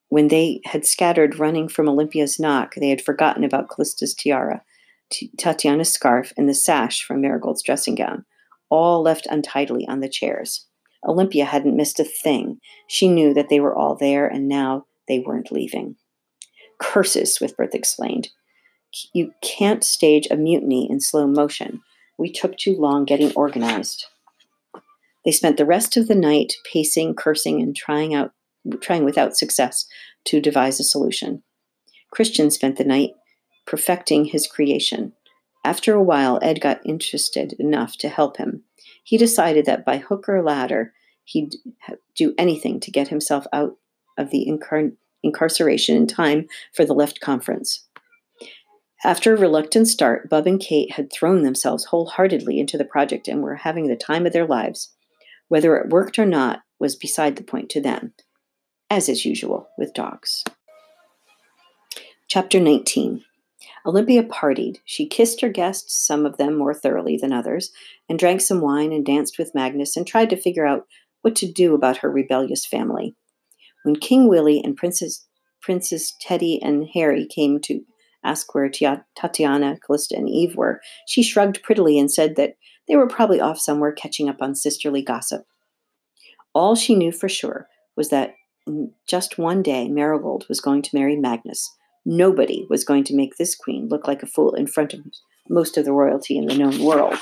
When 0.10 0.28
they 0.28 0.62
had 0.66 0.86
scattered 0.86 1.40
running 1.40 1.68
from 1.70 1.90
Olympia's 1.90 2.40
knock, 2.40 2.76
they 2.76 2.90
had 2.90 3.02
forgotten 3.02 3.44
about 3.44 3.70
Callista's 3.70 4.14
tiara, 4.14 4.62
T- 5.10 5.32
Tatiana's 5.38 5.92
scarf, 5.92 6.34
and 6.38 6.48
the 6.48 6.54
sash 6.54 7.04
from 7.04 7.22
Marigold's 7.22 7.64
dressing 7.64 7.96
gown 7.96 8.26
all 8.72 9.04
left 9.04 9.28
untidily 9.30 9.88
on 9.88 10.00
the 10.00 10.10
chairs. 10.10 10.66
Olympia 11.08 11.46
hadn't 11.46 11.76
missed 11.76 12.00
a 12.00 12.04
thing. 12.04 12.60
She 12.88 13.08
knew 13.08 13.34
that 13.34 13.50
they 13.50 13.60
were 13.60 13.76
all 13.76 13.96
there, 13.96 14.28
and 14.28 14.48
now 14.48 14.86
they 15.08 15.20
weren't 15.20 15.52
leaving. 15.52 15.98
Curses, 16.80 17.38
Swithbert 17.38 17.76
explained. 17.76 18.30
You 19.14 19.34
can't 19.42 19.84
stage 19.84 20.28
a 20.30 20.36
mutiny 20.36 20.90
in 20.90 21.00
slow 21.00 21.28
motion. 21.28 21.82
We 22.18 22.32
took 22.32 22.58
too 22.58 22.76
long 22.76 23.06
getting 23.06 23.32
organized. 23.34 24.06
They 25.24 25.32
spent 25.32 25.58
the 25.58 25.66
rest 25.66 25.98
of 25.98 26.08
the 26.08 26.16
night 26.16 26.54
pacing, 26.72 27.16
cursing, 27.16 27.62
and 27.62 27.76
trying 27.76 28.14
out 28.14 28.32
trying 28.80 29.04
without 29.04 29.36
success 29.36 29.88
to 30.26 30.40
devise 30.40 30.80
a 30.80 30.84
solution. 30.84 31.42
Christian 32.12 32.52
spent 32.52 32.78
the 32.78 32.84
night 32.84 33.12
perfecting 33.66 34.26
his 34.26 34.46
creation, 34.46 35.14
after 35.64 35.94
a 35.94 36.04
while, 36.04 36.40
Ed 36.42 36.60
got 36.60 36.86
interested 36.86 37.54
enough 37.60 37.98
to 37.98 38.10
help 38.10 38.38
him. 38.38 38.64
He 39.04 39.18
decided 39.18 39.66
that 39.66 39.86
by 39.86 39.98
hook 39.98 40.28
or 40.28 40.42
ladder, 40.42 40.94
he'd 41.24 41.56
do 42.16 42.34
anything 42.38 42.80
to 42.80 42.92
get 42.92 43.10
himself 43.10 43.46
out 43.54 43.78
of 44.18 44.32
the 44.32 44.48
incar- 44.48 44.96
incarceration 45.24 45.96
in 45.96 46.08
time 46.08 46.48
for 46.74 46.84
the 46.84 46.94
left 46.94 47.20
conference. 47.20 47.88
After 49.04 49.34
a 49.34 49.40
reluctant 49.40 49.88
start, 49.88 50.30
Bub 50.30 50.46
and 50.46 50.60
Kate 50.60 50.94
had 50.94 51.12
thrown 51.12 51.42
themselves 51.42 51.86
wholeheartedly 51.86 52.60
into 52.60 52.78
the 52.78 52.86
project 52.86 53.28
and 53.28 53.42
were 53.42 53.56
having 53.56 53.88
the 53.88 53.96
time 53.96 54.26
of 54.26 54.34
their 54.34 54.46
lives. 54.46 54.94
Whether 55.48 55.76
it 55.78 55.90
worked 55.90 56.20
or 56.20 56.26
not 56.26 56.62
was 56.80 56.96
beside 56.96 57.36
the 57.36 57.44
point 57.44 57.70
to 57.72 57.82
them, 57.82 58.14
as 58.90 59.10
is 59.10 59.26
usual 59.26 59.70
with 59.78 59.94
dogs. 59.94 60.44
Chapter 62.28 62.60
19 62.60 63.24
Olympia 63.86 64.24
partied. 64.24 64.78
She 64.86 65.08
kissed 65.08 65.42
her 65.42 65.50
guests, 65.50 66.06
some 66.06 66.26
of 66.26 66.38
them 66.38 66.58
more 66.58 66.74
thoroughly 66.74 67.18
than 67.18 67.34
others, 67.34 67.72
and 68.08 68.20
drank 68.20 68.42
some 68.42 68.62
wine 68.62 68.92
and 68.92 69.06
danced 69.06 69.38
with 69.38 69.56
Magnus 69.56 69.98
and 69.98 70.06
tried 70.06 70.30
to 70.30 70.42
figure 70.42 70.66
out 70.66 70.88
what 71.22 71.36
to 71.38 71.52
do 71.52 71.74
about 71.74 71.98
her 71.98 72.12
rebellious 72.12 72.66
family. 72.66 73.16
When 73.84 73.96
King 73.96 74.28
Willie 74.28 74.62
and 74.64 74.76
Princess 74.76 75.28
Princess 75.62 76.16
Teddy 76.20 76.60
and 76.62 76.88
Harry 76.94 77.28
came 77.28 77.60
to 77.62 77.82
ask 78.24 78.54
where 78.54 78.70
Tatiana, 78.70 79.78
Callista, 79.86 80.16
and 80.16 80.28
Eve 80.28 80.56
were, 80.56 80.82
she 81.08 81.22
shrugged 81.22 81.62
prettily 81.62 82.00
and 82.00 82.12
said 82.12 82.36
that 82.36 82.56
they 82.88 82.96
were 82.96 83.08
probably 83.08 83.40
off 83.40 83.60
somewhere 83.60 83.92
catching 83.92 84.28
up 84.28 84.38
on 84.42 84.56
sisterly 84.56 85.04
gossip. 85.04 85.44
All 86.54 86.76
she 86.76 86.96
knew 86.96 87.12
for 87.12 87.30
sure 87.30 87.68
was 87.96 88.10
that 88.10 88.34
in 88.68 88.92
just 89.08 89.38
one 89.38 89.62
day, 89.64 89.88
Marigold 89.88 90.46
was 90.50 90.60
going 90.60 90.82
to 90.84 90.96
marry 90.96 91.16
Magnus. 91.16 91.72
Nobody 92.06 92.66
was 92.70 92.84
going 92.84 93.04
to 93.06 93.16
make 93.16 93.38
this 93.38 93.56
queen 93.56 93.88
look 93.90 94.08
like 94.08 94.24
a 94.24 94.28
fool 94.28 94.54
in 94.56 94.68
front 94.68 94.94
of 94.94 95.02
most 95.50 95.78
of 95.78 95.86
the 95.86 95.94
royalty 95.94 96.38
in 96.38 96.46
the 96.46 96.58
known 96.58 96.84
world. 96.84 97.16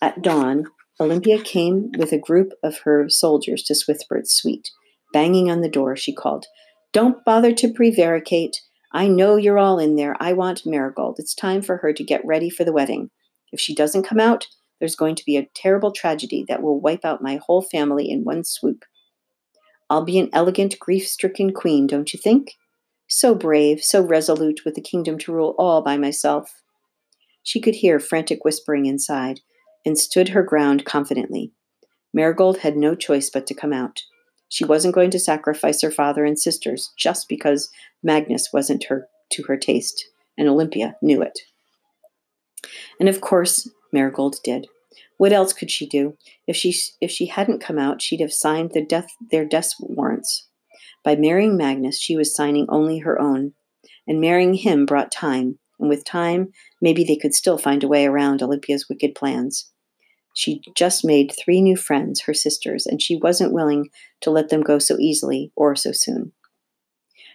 At 0.00 0.22
dawn, 0.22 0.64
Olympia 0.98 1.40
came 1.42 1.90
with 1.98 2.12
a 2.12 2.18
group 2.18 2.52
of 2.62 2.78
her 2.80 3.08
soldiers 3.08 3.62
to 3.64 3.74
Swithbert's 3.74 4.34
suite. 4.34 4.70
Banging 5.12 5.50
on 5.50 5.60
the 5.60 5.68
door, 5.68 5.96
she 5.96 6.12
called, 6.12 6.46
Don't 6.92 7.24
bother 7.24 7.52
to 7.52 7.72
prevaricate. 7.72 8.60
I 8.92 9.08
know 9.08 9.36
you're 9.36 9.58
all 9.58 9.78
in 9.78 9.96
there. 9.96 10.16
I 10.20 10.32
want 10.32 10.66
Marigold. 10.66 11.16
It's 11.18 11.34
time 11.34 11.62
for 11.62 11.78
her 11.78 11.92
to 11.92 12.04
get 12.04 12.24
ready 12.24 12.50
for 12.50 12.64
the 12.64 12.72
wedding. 12.72 13.10
If 13.52 13.60
she 13.60 13.74
doesn't 13.74 14.04
come 14.04 14.20
out, 14.20 14.46
there's 14.80 14.96
going 14.96 15.14
to 15.16 15.24
be 15.24 15.36
a 15.36 15.48
terrible 15.54 15.92
tragedy 15.92 16.44
that 16.48 16.62
will 16.62 16.80
wipe 16.80 17.04
out 17.04 17.22
my 17.22 17.38
whole 17.46 17.62
family 17.62 18.10
in 18.10 18.24
one 18.24 18.44
swoop. 18.44 18.84
I'll 19.88 20.04
be 20.04 20.18
an 20.18 20.30
elegant, 20.32 20.78
grief 20.78 21.06
stricken 21.06 21.52
queen, 21.52 21.86
don't 21.86 22.12
you 22.12 22.18
think? 22.18 22.54
So 23.08 23.34
brave, 23.34 23.82
so 23.82 24.02
resolute, 24.02 24.62
with 24.64 24.74
the 24.74 24.80
kingdom 24.80 25.18
to 25.18 25.32
rule 25.32 25.54
all 25.58 25.82
by 25.82 25.96
myself. 25.96 26.62
She 27.42 27.60
could 27.60 27.76
hear 27.76 28.00
frantic 28.00 28.44
whispering 28.44 28.86
inside, 28.86 29.40
and 29.84 29.96
stood 29.96 30.30
her 30.30 30.42
ground 30.42 30.84
confidently. 30.84 31.52
Marigold 32.12 32.58
had 32.58 32.76
no 32.76 32.94
choice 32.94 33.30
but 33.30 33.46
to 33.46 33.54
come 33.54 33.72
out. 33.72 34.02
She 34.48 34.64
wasn't 34.64 34.94
going 34.94 35.10
to 35.10 35.18
sacrifice 35.18 35.82
her 35.82 35.90
father 35.90 36.24
and 36.24 36.38
sisters 36.38 36.92
just 36.96 37.28
because 37.28 37.70
Magnus 38.02 38.50
wasn't 38.52 38.84
her 38.84 39.08
to 39.30 39.44
her 39.44 39.56
taste, 39.56 40.08
and 40.36 40.48
Olympia 40.48 40.96
knew 41.00 41.22
it. 41.22 41.40
And 42.98 43.08
of 43.08 43.20
course, 43.20 43.70
Marigold 43.92 44.36
did. 44.42 44.66
What 45.18 45.32
else 45.32 45.52
could 45.52 45.70
she 45.70 45.86
do? 45.86 46.16
If 46.46 46.56
she 46.56 46.74
if 47.00 47.10
she 47.10 47.26
hadn't 47.26 47.60
come 47.60 47.78
out, 47.78 48.02
she'd 48.02 48.20
have 48.20 48.32
signed 48.32 48.72
their 48.72 48.84
death 48.84 49.08
their 49.30 49.44
death 49.44 49.72
warrants. 49.78 50.48
By 51.06 51.14
marrying 51.14 51.56
Magnus, 51.56 52.00
she 52.00 52.16
was 52.16 52.34
signing 52.34 52.66
only 52.68 52.98
her 52.98 53.22
own, 53.22 53.52
and 54.08 54.20
marrying 54.20 54.54
him 54.54 54.84
brought 54.84 55.12
time, 55.12 55.60
and 55.78 55.88
with 55.88 56.04
time, 56.04 56.48
maybe 56.82 57.04
they 57.04 57.14
could 57.14 57.32
still 57.32 57.58
find 57.58 57.84
a 57.84 57.88
way 57.88 58.06
around 58.06 58.42
Olympia's 58.42 58.88
wicked 58.88 59.14
plans. 59.14 59.70
She 60.34 60.62
just 60.74 61.04
made 61.04 61.30
three 61.30 61.62
new 61.62 61.76
friends, 61.76 62.22
her 62.22 62.34
sisters, 62.34 62.86
and 62.86 63.00
she 63.00 63.14
wasn't 63.14 63.52
willing 63.52 63.88
to 64.22 64.32
let 64.32 64.48
them 64.48 64.62
go 64.62 64.80
so 64.80 64.96
easily 64.98 65.52
or 65.54 65.76
so 65.76 65.92
soon. 65.92 66.32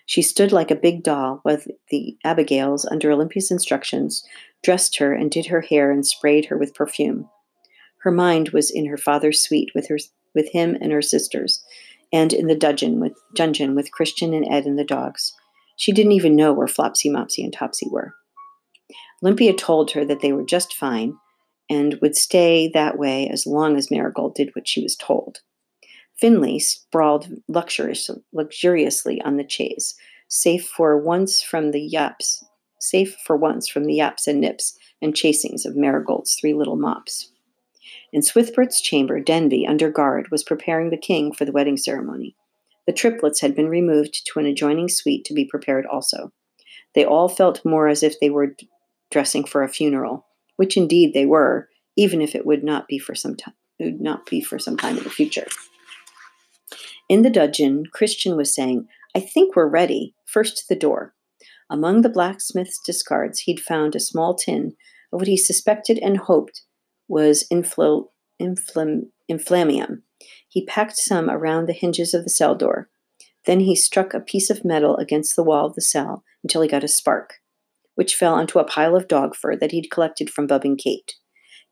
She 0.05 0.21
stood 0.21 0.51
like 0.51 0.69
a 0.69 0.75
big 0.75 1.01
doll 1.01 1.39
while 1.43 1.61
the 1.91 2.17
Abigails 2.25 2.85
under 2.91 3.09
Olympia's 3.09 3.51
instructions, 3.51 4.21
dressed 4.61 4.97
her 4.97 5.13
and 5.13 5.31
did 5.31 5.45
her 5.45 5.61
hair 5.61 5.91
and 5.91 6.05
sprayed 6.05 6.47
her 6.47 6.57
with 6.57 6.75
perfume. 6.75 7.29
Her 7.99 8.11
mind 8.11 8.49
was 8.49 8.69
in 8.69 8.87
her 8.87 8.97
father's 8.97 9.41
suite 9.41 9.71
with 9.73 9.87
her 9.87 9.97
with 10.33 10.51
him 10.51 10.77
and 10.79 10.91
her 10.91 11.01
sisters, 11.01 11.63
and 12.13 12.33
in 12.33 12.47
the 12.47 12.55
dungeon 12.55 12.99
with 12.99 13.13
dungeon 13.35 13.75
with 13.75 13.91
Christian 13.91 14.33
and 14.33 14.45
Ed 14.51 14.65
and 14.65 14.77
the 14.77 14.83
dogs. 14.83 15.33
She 15.77 15.91
didn't 15.91 16.11
even 16.11 16.35
know 16.35 16.53
where 16.53 16.67
Flopsy, 16.67 17.09
Mopsy, 17.09 17.43
and 17.43 17.53
Topsy 17.53 17.87
were. 17.89 18.13
Olympia 19.23 19.53
told 19.53 19.91
her 19.91 20.03
that 20.05 20.21
they 20.21 20.33
were 20.33 20.43
just 20.43 20.73
fine, 20.73 21.15
and 21.69 21.97
would 22.01 22.15
stay 22.15 22.69
that 22.73 22.97
way 22.97 23.29
as 23.29 23.47
long 23.47 23.77
as 23.77 23.89
Marigold 23.89 24.35
did 24.35 24.49
what 24.53 24.67
she 24.67 24.83
was 24.83 24.95
told. 24.95 25.39
Finley 26.19 26.59
sprawled 26.59 27.29
luxuriously 27.47 29.21
on 29.21 29.37
the 29.37 29.47
chaise, 29.47 29.95
safe 30.27 30.67
for 30.67 30.97
once 30.97 31.41
from 31.41 31.71
the 31.71 31.81
yaps, 31.81 32.43
safe 32.79 33.15
for 33.25 33.37
once 33.37 33.67
from 33.67 33.85
the 33.85 33.95
yaps 33.95 34.27
and 34.27 34.41
nips 34.41 34.77
and 35.01 35.13
chasings 35.13 35.65
of 35.65 35.75
Marigold's 35.75 36.35
three 36.39 36.53
little 36.53 36.75
mops. 36.75 37.31
In 38.13 38.21
Swithbert's 38.21 38.81
chamber, 38.81 39.19
Denby, 39.19 39.65
under 39.65 39.89
guard, 39.89 40.29
was 40.31 40.43
preparing 40.43 40.89
the 40.89 40.97
king 40.97 41.33
for 41.33 41.45
the 41.45 41.51
wedding 41.51 41.77
ceremony. 41.77 42.35
The 42.85 42.93
triplets 42.93 43.41
had 43.41 43.55
been 43.55 43.69
removed 43.69 44.25
to 44.27 44.39
an 44.39 44.45
adjoining 44.45 44.89
suite 44.89 45.23
to 45.25 45.33
be 45.33 45.45
prepared 45.45 45.85
also. 45.85 46.31
They 46.93 47.05
all 47.05 47.29
felt 47.29 47.63
more 47.63 47.87
as 47.87 48.03
if 48.03 48.19
they 48.19 48.29
were 48.29 48.55
dressing 49.11 49.45
for 49.45 49.63
a 49.63 49.69
funeral, 49.69 50.25
which 50.57 50.75
indeed 50.75 51.13
they 51.13 51.25
were, 51.25 51.69
even 51.95 52.21
if 52.21 52.35
it 52.35 52.45
would 52.45 52.63
not 52.63 52.87
be 52.87 52.97
for 52.97 53.15
some 53.15 53.35
time 53.35 53.53
would 53.85 54.01
not 54.01 54.25
be 54.25 54.41
for 54.41 54.59
some 54.59 54.77
time 54.77 54.97
in 54.97 55.03
the 55.03 55.09
future. 55.09 55.47
In 57.09 57.23
the 57.23 57.29
dungeon, 57.29 57.85
Christian 57.91 58.37
was 58.37 58.53
saying, 58.53 58.87
I 59.15 59.19
think 59.19 59.55
we're 59.55 59.67
ready. 59.67 60.13
First 60.25 60.65
the 60.69 60.75
door. 60.75 61.13
Among 61.69 62.01
the 62.01 62.09
blacksmith's 62.09 62.79
discards, 62.79 63.39
he'd 63.41 63.59
found 63.59 63.95
a 63.95 63.99
small 63.99 64.35
tin 64.35 64.75
of 65.11 65.19
what 65.19 65.27
he 65.27 65.37
suspected 65.37 65.97
and 65.99 66.17
hoped 66.17 66.63
was 67.11 67.45
infl- 67.51 68.07
inflam- 68.41 69.09
inflammium. 69.29 70.01
He 70.47 70.65
packed 70.65 70.97
some 70.97 71.29
around 71.29 71.67
the 71.67 71.73
hinges 71.73 72.13
of 72.13 72.23
the 72.23 72.29
cell 72.29 72.55
door. 72.55 72.89
Then 73.45 73.59
he 73.59 73.75
struck 73.75 74.13
a 74.13 74.19
piece 74.19 74.49
of 74.49 74.65
metal 74.65 74.95
against 74.97 75.35
the 75.35 75.43
wall 75.43 75.65
of 75.67 75.75
the 75.75 75.81
cell 75.81 76.23
until 76.43 76.61
he 76.61 76.69
got 76.69 76.83
a 76.83 76.87
spark 76.87 77.41
which 77.95 78.15
fell 78.15 78.33
onto 78.33 78.57
a 78.57 78.63
pile 78.63 78.95
of 78.95 79.07
dog 79.07 79.35
fur 79.35 79.55
that 79.55 79.71
he'd 79.71 79.91
collected 79.91 80.29
from 80.29 80.47
Bub 80.47 80.63
and 80.63 80.77
Kate. 80.77 81.15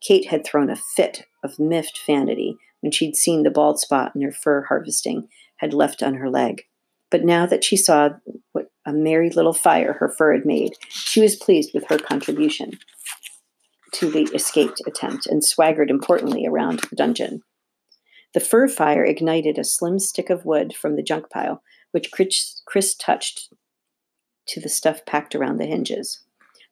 Kate 0.01 0.27
had 0.27 0.45
thrown 0.45 0.69
a 0.69 0.75
fit 0.75 1.25
of 1.43 1.59
miffed 1.59 1.99
vanity 2.05 2.55
when 2.81 2.91
she'd 2.91 3.15
seen 3.15 3.43
the 3.43 3.49
bald 3.49 3.79
spot 3.79 4.11
in 4.15 4.21
her 4.21 4.31
fur 4.31 4.63
harvesting 4.63 5.27
had 5.57 5.73
left 5.73 6.03
on 6.03 6.15
her 6.15 6.29
leg. 6.29 6.63
But 7.09 7.25
now 7.25 7.45
that 7.47 7.63
she 7.63 7.75
saw 7.75 8.09
what 8.51 8.71
a 8.85 8.93
merry 8.93 9.29
little 9.29 9.53
fire 9.53 9.93
her 9.93 10.09
fur 10.09 10.33
had 10.33 10.45
made, 10.45 10.73
she 10.89 11.21
was 11.21 11.35
pleased 11.35 11.71
with 11.73 11.87
her 11.87 11.97
contribution 11.97 12.77
to 13.93 14.09
the 14.09 14.23
escaped 14.33 14.81
attempt 14.85 15.27
and 15.27 15.43
swaggered 15.43 15.89
importantly 15.89 16.45
around 16.45 16.79
the 16.89 16.95
dungeon. 16.95 17.41
The 18.33 18.39
fur 18.39 18.67
fire 18.67 19.03
ignited 19.03 19.57
a 19.57 19.63
slim 19.63 19.99
stick 19.99 20.29
of 20.29 20.45
wood 20.45 20.75
from 20.75 20.95
the 20.95 21.03
junk 21.03 21.29
pile, 21.29 21.63
which 21.91 22.11
Chris, 22.11 22.61
Chris 22.65 22.95
touched 22.95 23.53
to 24.47 24.59
the 24.59 24.69
stuff 24.69 25.05
packed 25.05 25.35
around 25.35 25.57
the 25.57 25.65
hinges. 25.65 26.23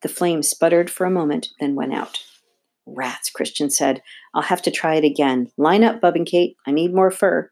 The 0.02 0.10
flame 0.10 0.44
sputtered 0.44 0.90
for 0.90 1.06
a 1.06 1.12
moment, 1.12 1.50
then 1.60 1.76
went 1.76 1.94
out. 1.94 2.24
Rats, 2.86 3.30
Christian 3.30 3.70
said. 3.70 4.02
I'll 4.34 4.44
have 4.44 4.62
to 4.64 4.72
try 4.72 4.96
it 4.96 5.04
again. 5.04 5.52
Line 5.58 5.84
up, 5.84 6.00
Bub 6.00 6.16
and 6.16 6.26
Kate. 6.26 6.56
I 6.66 6.72
need 6.72 6.94
more 6.94 7.12
fur. 7.12 7.52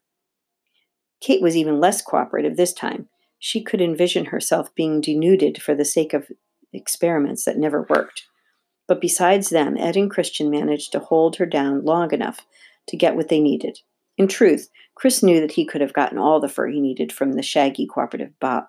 Kate 1.19 1.41
was 1.41 1.57
even 1.57 1.79
less 1.79 2.01
cooperative 2.01 2.55
this 2.55 2.73
time. 2.73 3.09
She 3.39 3.63
could 3.63 3.81
envision 3.81 4.25
herself 4.25 4.73
being 4.75 5.01
denuded 5.01 5.61
for 5.61 5.75
the 5.75 5.85
sake 5.85 6.13
of 6.13 6.31
experiments 6.71 7.45
that 7.45 7.57
never 7.57 7.85
worked. 7.89 8.27
But 8.87 9.01
besides 9.01 9.49
them, 9.49 9.77
Ed 9.77 9.97
and 9.97 10.11
Christian 10.11 10.49
managed 10.49 10.91
to 10.91 10.99
hold 10.99 11.37
her 11.37 11.45
down 11.45 11.83
long 11.83 12.13
enough 12.13 12.45
to 12.87 12.97
get 12.97 13.15
what 13.15 13.29
they 13.29 13.39
needed. 13.39 13.79
In 14.17 14.27
truth, 14.27 14.69
Chris 14.93 15.23
knew 15.23 15.41
that 15.41 15.53
he 15.53 15.65
could 15.65 15.81
have 15.81 15.93
gotten 15.93 16.17
all 16.17 16.39
the 16.39 16.47
fur 16.47 16.67
he 16.67 16.79
needed 16.79 17.11
from 17.11 17.33
the 17.33 17.41
shaggy 17.41 17.85
cooperative 17.85 18.31
bub 18.39 18.65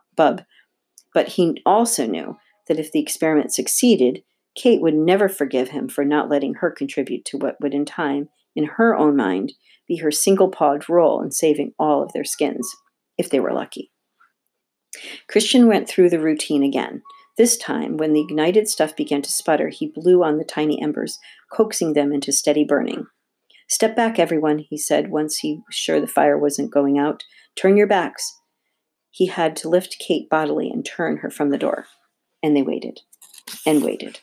but 1.16 1.28
he 1.28 1.62
also 1.64 2.06
knew 2.06 2.36
that 2.68 2.78
if 2.78 2.92
the 2.92 3.00
experiment 3.00 3.50
succeeded, 3.50 4.22
Kate 4.54 4.82
would 4.82 4.92
never 4.94 5.30
forgive 5.30 5.70
him 5.70 5.88
for 5.88 6.04
not 6.04 6.28
letting 6.28 6.52
her 6.56 6.70
contribute 6.70 7.24
to 7.24 7.38
what 7.38 7.56
would, 7.58 7.72
in 7.72 7.86
time, 7.86 8.28
in 8.54 8.64
her 8.64 8.94
own 8.94 9.16
mind, 9.16 9.54
be 9.88 9.96
her 9.96 10.10
single 10.10 10.50
pawed 10.50 10.90
role 10.90 11.22
in 11.22 11.30
saving 11.30 11.72
all 11.78 12.02
of 12.02 12.12
their 12.12 12.22
skins, 12.22 12.68
if 13.16 13.30
they 13.30 13.40
were 13.40 13.54
lucky. 13.54 13.90
Christian 15.26 15.66
went 15.66 15.88
through 15.88 16.10
the 16.10 16.20
routine 16.20 16.62
again. 16.62 17.00
This 17.36 17.56
time, 17.56 17.96
when 17.96 18.12
the 18.12 18.20
ignited 18.20 18.68
stuff 18.68 18.96
began 18.96 19.22
to 19.22 19.30
sputter, 19.30 19.68
he 19.68 19.88
blew 19.88 20.24
on 20.24 20.38
the 20.38 20.44
tiny 20.44 20.82
embers, 20.82 21.18
coaxing 21.52 21.92
them 21.92 22.12
into 22.12 22.32
steady 22.32 22.64
burning. 22.64 23.06
Step 23.68 23.94
back, 23.94 24.18
everyone, 24.18 24.58
he 24.58 24.78
said 24.78 25.10
once 25.10 25.38
he 25.38 25.60
was 25.66 25.74
sure 25.74 26.00
the 26.00 26.06
fire 26.06 26.38
wasn't 26.38 26.72
going 26.72 26.98
out. 26.98 27.24
Turn 27.56 27.76
your 27.76 27.86
backs 27.86 28.40
he 29.16 29.24
had 29.24 29.56
to 29.56 29.70
lift 29.70 29.98
Kate 29.98 30.28
bodily 30.28 30.68
and 30.68 30.84
turn 30.84 31.16
her 31.18 31.30
from 31.30 31.48
the 31.48 31.56
door. 31.56 31.86
And 32.42 32.54
they 32.54 32.60
waited 32.60 33.00
and 33.64 33.82
waited. 33.82 34.20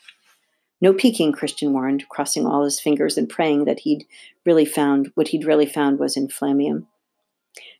No 0.82 0.94
peeking, 0.94 1.32
Christian 1.32 1.74
warned, 1.74 2.08
crossing 2.10 2.46
all 2.46 2.64
his 2.64 2.80
fingers 2.80 3.18
and 3.18 3.28
praying 3.28 3.66
that 3.66 3.80
he'd 3.80 4.06
really 4.46 4.66
found 4.66 5.10
what 5.16 5.30
he'd 5.30 5.46
really 5.46 5.66
found 5.66 5.98
was 5.98 6.16
inflammium. 6.16 6.86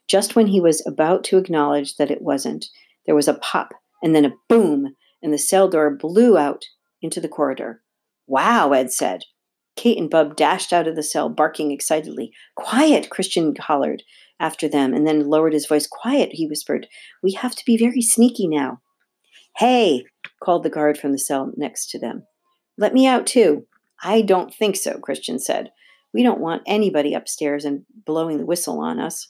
Just 0.08 0.34
when 0.34 0.48
he 0.48 0.60
was 0.60 0.84
about 0.88 1.22
to 1.24 1.38
acknowledge 1.38 1.98
that 1.98 2.10
it 2.10 2.20
wasn't, 2.20 2.66
there 3.06 3.14
was 3.14 3.28
a 3.28 3.34
pop 3.34 3.74
and 4.02 4.12
then 4.12 4.24
a 4.24 4.34
boom, 4.48 4.96
and 5.24 5.32
the 5.32 5.38
cell 5.38 5.68
door 5.68 5.90
blew 5.90 6.36
out 6.36 6.66
into 7.02 7.20
the 7.20 7.28
corridor. 7.28 7.82
Wow, 8.26 8.72
Ed 8.72 8.92
said. 8.92 9.22
Kate 9.74 9.98
and 9.98 10.10
Bub 10.10 10.36
dashed 10.36 10.72
out 10.72 10.86
of 10.86 10.94
the 10.94 11.02
cell, 11.02 11.28
barking 11.28 11.72
excitedly. 11.72 12.30
Quiet, 12.54 13.10
Christian 13.10 13.54
hollered 13.58 14.02
after 14.38 14.68
them 14.68 14.92
and 14.92 15.06
then 15.06 15.28
lowered 15.28 15.54
his 15.54 15.66
voice. 15.66 15.86
Quiet, 15.86 16.30
he 16.32 16.46
whispered. 16.46 16.86
We 17.22 17.32
have 17.32 17.56
to 17.56 17.64
be 17.64 17.76
very 17.76 18.02
sneaky 18.02 18.46
now. 18.46 18.82
Hey, 19.56 20.04
called 20.42 20.62
the 20.62 20.70
guard 20.70 20.98
from 20.98 21.12
the 21.12 21.18
cell 21.18 21.52
next 21.56 21.90
to 21.90 21.98
them. 21.98 22.24
Let 22.76 22.92
me 22.92 23.06
out 23.06 23.26
too. 23.26 23.66
I 24.02 24.20
don't 24.20 24.54
think 24.54 24.76
so, 24.76 24.98
Christian 24.98 25.38
said. 25.38 25.70
We 26.12 26.22
don't 26.22 26.40
want 26.40 26.62
anybody 26.66 27.14
upstairs 27.14 27.64
and 27.64 27.84
blowing 28.04 28.38
the 28.38 28.46
whistle 28.46 28.78
on 28.78 29.00
us. 29.00 29.28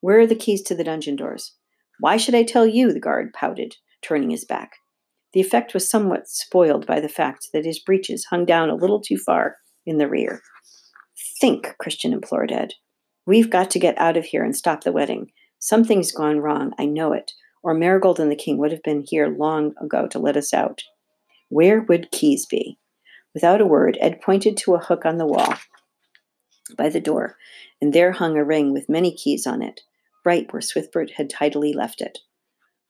Where 0.00 0.18
are 0.18 0.26
the 0.26 0.34
keys 0.34 0.62
to 0.62 0.74
the 0.74 0.84
dungeon 0.84 1.16
doors? 1.16 1.52
Why 2.00 2.16
should 2.16 2.34
I 2.34 2.42
tell 2.42 2.66
you? 2.66 2.92
The 2.92 3.00
guard 3.00 3.32
pouted, 3.32 3.76
turning 4.02 4.30
his 4.30 4.44
back. 4.44 4.72
The 5.32 5.40
effect 5.40 5.74
was 5.74 5.88
somewhat 5.88 6.28
spoiled 6.28 6.86
by 6.86 7.00
the 7.00 7.08
fact 7.08 7.48
that 7.52 7.64
his 7.64 7.78
breeches 7.78 8.26
hung 8.26 8.44
down 8.44 8.68
a 8.70 8.74
little 8.74 9.00
too 9.00 9.16
far 9.16 9.56
in 9.86 9.98
the 9.98 10.08
rear. 10.08 10.42
Think, 11.40 11.74
Christian 11.78 12.12
implored 12.12 12.52
Ed. 12.52 12.74
We've 13.26 13.50
got 13.50 13.70
to 13.70 13.78
get 13.78 13.98
out 13.98 14.16
of 14.16 14.26
here 14.26 14.44
and 14.44 14.54
stop 14.54 14.84
the 14.84 14.92
wedding. 14.92 15.30
Something's 15.58 16.12
gone 16.12 16.40
wrong, 16.40 16.72
I 16.78 16.86
know 16.86 17.12
it, 17.12 17.32
or 17.62 17.72
Marigold 17.72 18.20
and 18.20 18.30
the 18.30 18.36
king 18.36 18.58
would 18.58 18.72
have 18.72 18.82
been 18.82 19.04
here 19.06 19.28
long 19.28 19.74
ago 19.80 20.06
to 20.08 20.18
let 20.18 20.36
us 20.36 20.52
out. 20.52 20.82
Where 21.48 21.80
would 21.82 22.10
keys 22.10 22.46
be? 22.46 22.78
Without 23.34 23.60
a 23.60 23.66
word, 23.66 23.96
Ed 24.00 24.20
pointed 24.20 24.56
to 24.58 24.74
a 24.74 24.80
hook 24.80 25.06
on 25.06 25.18
the 25.18 25.26
wall 25.26 25.54
by 26.76 26.88
the 26.88 27.00
door, 27.00 27.36
and 27.80 27.92
there 27.92 28.12
hung 28.12 28.36
a 28.36 28.44
ring 28.44 28.72
with 28.72 28.88
many 28.88 29.14
keys 29.14 29.46
on 29.46 29.62
it, 29.62 29.80
right 30.24 30.52
where 30.52 30.60
Swithbert 30.60 31.12
had 31.12 31.30
tidily 31.30 31.72
left 31.72 32.00
it. 32.00 32.18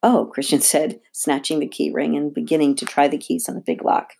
Oh, 0.03 0.27
Christian 0.33 0.61
said, 0.61 1.01
snatching 1.13 1.61
the 1.61 1.69
key 1.69 1.91
ring 1.93 2.17
and 2.17 2.35
beginning 2.35 2.75
to 2.77 2.85
try 2.85 3.07
the 3.07 3.19
keys 3.19 3.49
on 3.49 3.55
the 3.55 3.61
big 3.61 3.85
lock. 3.85 4.15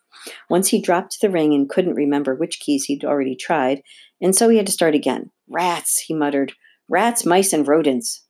Once 0.49 0.69
he 0.69 0.81
dropped 0.81 1.21
the 1.21 1.31
ring 1.31 1.53
and 1.53 1.69
couldn't 1.69 1.95
remember 1.95 2.35
which 2.35 2.61
keys 2.61 2.85
he'd 2.85 3.05
already 3.05 3.35
tried, 3.35 3.83
and 4.21 4.35
so 4.37 4.49
he 4.49 4.57
had 4.57 4.67
to 4.67 4.73
start 4.73 4.95
again. 4.95 5.31
Rats, 5.49 5.99
he 5.99 6.15
muttered. 6.15 6.53
Rats, 6.89 7.27
mice, 7.27 7.53
and 7.53 7.67
rodents. 7.67 8.25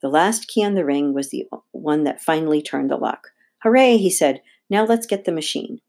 The 0.00 0.08
last 0.08 0.46
key 0.46 0.64
on 0.64 0.74
the 0.74 0.84
ring 0.84 1.12
was 1.12 1.30
the 1.30 1.46
one 1.72 2.04
that 2.04 2.22
finally 2.22 2.62
turned 2.62 2.90
the 2.90 2.96
lock. 2.96 3.28
Hooray, 3.64 3.96
he 3.96 4.10
said. 4.10 4.40
Now 4.70 4.84
let's 4.84 5.06
get 5.06 5.24
the 5.24 5.32
machine. 5.32 5.80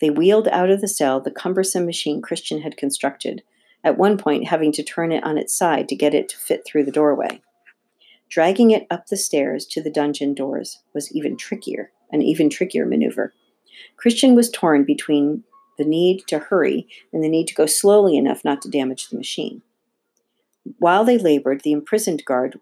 They 0.00 0.10
wheeled 0.10 0.48
out 0.48 0.70
of 0.70 0.80
the 0.80 0.88
cell 0.88 1.20
the 1.20 1.30
cumbersome 1.30 1.86
machine 1.86 2.20
Christian 2.20 2.62
had 2.62 2.76
constructed, 2.76 3.42
at 3.84 3.96
one 3.96 4.18
point 4.18 4.48
having 4.48 4.72
to 4.72 4.82
turn 4.82 5.12
it 5.12 5.22
on 5.22 5.38
its 5.38 5.56
side 5.56 5.88
to 5.88 5.94
get 5.94 6.14
it 6.14 6.28
to 6.30 6.36
fit 6.36 6.62
through 6.66 6.84
the 6.84 6.90
doorway. 6.90 7.40
Dragging 8.28 8.70
it 8.70 8.86
up 8.90 9.06
the 9.06 9.16
stairs 9.16 9.66
to 9.66 9.82
the 9.82 9.90
dungeon 9.90 10.34
doors 10.34 10.80
was 10.92 11.12
even 11.12 11.36
trickier, 11.36 11.92
an 12.10 12.22
even 12.22 12.50
trickier 12.50 12.86
maneuver. 12.86 13.32
Christian 13.96 14.34
was 14.34 14.50
torn 14.50 14.84
between 14.84 15.44
the 15.78 15.84
need 15.84 16.22
to 16.28 16.38
hurry 16.38 16.88
and 17.12 17.22
the 17.22 17.28
need 17.28 17.46
to 17.48 17.54
go 17.54 17.66
slowly 17.66 18.16
enough 18.16 18.44
not 18.44 18.62
to 18.62 18.70
damage 18.70 19.08
the 19.08 19.16
machine. 19.16 19.62
While 20.78 21.04
they 21.04 21.18
labored, 21.18 21.62
the 21.62 21.72
imprisoned 21.72 22.24
guard 22.24 22.58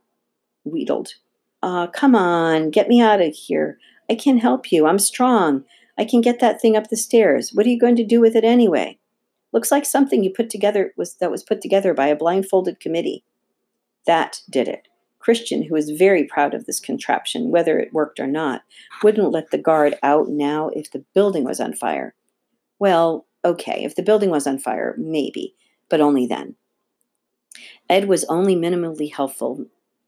wheedled. 0.65 1.15
Uh, 1.63 1.87
come 1.87 2.15
on, 2.15 2.71
get 2.71 2.89
me 2.89 3.01
out 3.01 3.21
of 3.21 3.35
here. 3.35 3.79
I 4.11 4.15
can 4.15 4.39
help 4.39 4.73
you. 4.73 4.87
I'm 4.87 4.99
strong. 4.99 5.65
I 5.99 6.05
can 6.05 6.21
get 6.21 6.41
that 6.41 6.61
thing 6.61 6.77
up 6.77 6.89
the 6.89 6.97
stairs. 6.97 7.53
What 7.53 7.67
are 7.67 7.69
you 7.69 7.79
going 7.79 7.97
to 7.97 8.05
do 8.05 8.21
with 8.21 8.35
it 8.35 8.45
anyway? 8.45 8.99
Looks 9.53 9.71
like 9.71 9.85
something 9.85 10.25
you 10.25 10.31
put 10.31 10.51
together 10.51 10.93
was 10.97 11.15
that 11.17 11.31
was 11.31 11.45
put 11.45 11.61
together 11.61 11.95
by 11.95 12.09
a 12.09 12.17
blindfolded 12.17 12.81
committee. 12.81 13.25
That 14.07 14.41
did 14.51 14.67
it. 14.67 14.89
Christian, 15.23 15.63
who 15.63 15.75
was 15.75 15.91
very 15.91 16.25
proud 16.25 16.53
of 16.53 16.67
this 16.67 16.81
contraption, 16.81 17.51
whether 17.51 17.79
it 17.79 17.93
worked 17.93 18.19
or 18.19 18.27
not, 18.27 18.63
wouldn't 19.03 19.31
let 19.31 19.51
the 19.51 19.59
guard 19.59 19.97
out 20.03 20.29
now 20.29 20.69
if 20.71 20.91
the 20.91 21.05
building 21.15 21.45
was 21.45 21.61
on 21.61 21.73
fire. 21.73 22.15
Well, 22.79 23.27
okay, 23.45 23.85
if 23.85 23.95
the 23.95 24.03
building 24.03 24.31
was 24.31 24.47
on 24.47 24.59
fire, 24.59 24.95
maybe, 24.99 25.55
but 25.89 26.01
only 26.01 26.27
then. 26.27 26.57
Ed 27.89 28.09
was 28.09 28.25
only 28.25 28.57
minimally 28.57 29.13
helpful, 29.13 29.67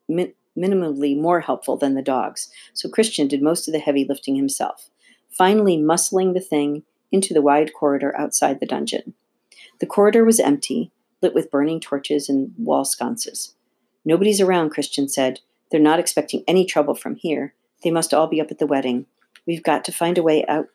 min- 0.08 0.34
minimally 0.58 1.16
more 1.16 1.40
helpful 1.40 1.76
than 1.76 1.94
the 1.94 2.02
dogs, 2.02 2.48
so 2.72 2.88
Christian 2.88 3.28
did 3.28 3.42
most 3.42 3.68
of 3.68 3.72
the 3.72 3.78
heavy 3.78 4.04
lifting 4.08 4.34
himself, 4.34 4.90
finally 5.30 5.76
muscling 5.76 6.34
the 6.34 6.40
thing 6.40 6.82
into 7.12 7.32
the 7.32 7.42
wide 7.42 7.72
corridor 7.72 8.16
outside 8.18 8.58
the 8.58 8.66
dungeon. 8.66 9.14
The 9.78 9.86
corridor 9.86 10.24
was 10.24 10.40
empty, 10.40 10.90
lit 11.22 11.34
with 11.34 11.50
burning 11.50 11.78
torches 11.80 12.28
and 12.28 12.52
wall 12.58 12.84
sconces. 12.84 13.54
Nobody's 14.04 14.40
around, 14.40 14.70
Christian 14.70 15.08
said. 15.08 15.40
They're 15.70 15.80
not 15.80 15.98
expecting 15.98 16.44
any 16.46 16.64
trouble 16.64 16.94
from 16.94 17.16
here. 17.16 17.54
They 17.82 17.90
must 17.90 18.14
all 18.14 18.26
be 18.26 18.40
up 18.40 18.50
at 18.50 18.58
the 18.58 18.66
wedding. 18.66 19.06
We've 19.46 19.62
got 19.62 19.84
to 19.84 19.92
find 19.92 20.18
a 20.18 20.22
way 20.22 20.44
out 20.46 20.68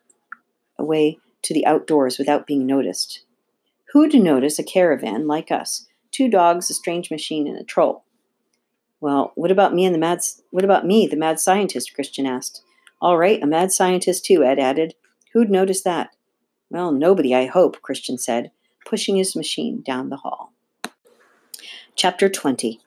a 0.78 0.84
way 0.84 1.20
to 1.42 1.54
the 1.54 1.66
outdoors 1.66 2.18
without 2.18 2.48
being 2.48 2.66
noticed. 2.66 3.24
Who'd 3.94 4.14
notice 4.14 4.60
a 4.60 4.64
caravan 4.64 5.28
like 5.28 5.52
us? 5.52 5.88
Two 6.12 6.30
dogs, 6.30 6.70
a 6.70 6.74
strange 6.74 7.12
machine, 7.12 7.48
and 7.48 7.58
a 7.58 7.64
troll. 7.64 8.04
Well, 9.02 9.32
what 9.36 9.52
about 9.52 9.74
me 9.74 9.86
and 9.86 9.96
the 9.96 10.00
mad 10.00 10.20
what 10.52 10.66
about 10.66 10.86
me, 10.86 11.08
the 11.08 11.18
mad 11.18 11.40
scientist? 11.40 11.94
Christian 11.94 12.26
asked. 12.26 12.62
All 13.02 13.18
right, 13.18 13.42
a 13.42 13.48
mad 13.48 13.72
scientist 13.72 14.26
too, 14.26 14.44
Ed 14.44 14.60
added. 14.60 14.96
Who'd 15.34 15.50
notice 15.50 15.82
that? 15.84 16.16
Well, 16.70 16.92
nobody, 16.92 17.34
I 17.34 17.46
hope, 17.46 17.82
Christian 17.82 18.18
said, 18.18 18.52
pushing 18.86 19.16
his 19.16 19.36
machine 19.36 19.82
down 19.82 20.10
the 20.10 20.18
hall. 20.18 20.54
Chapter 21.96 22.30
20 22.30 22.80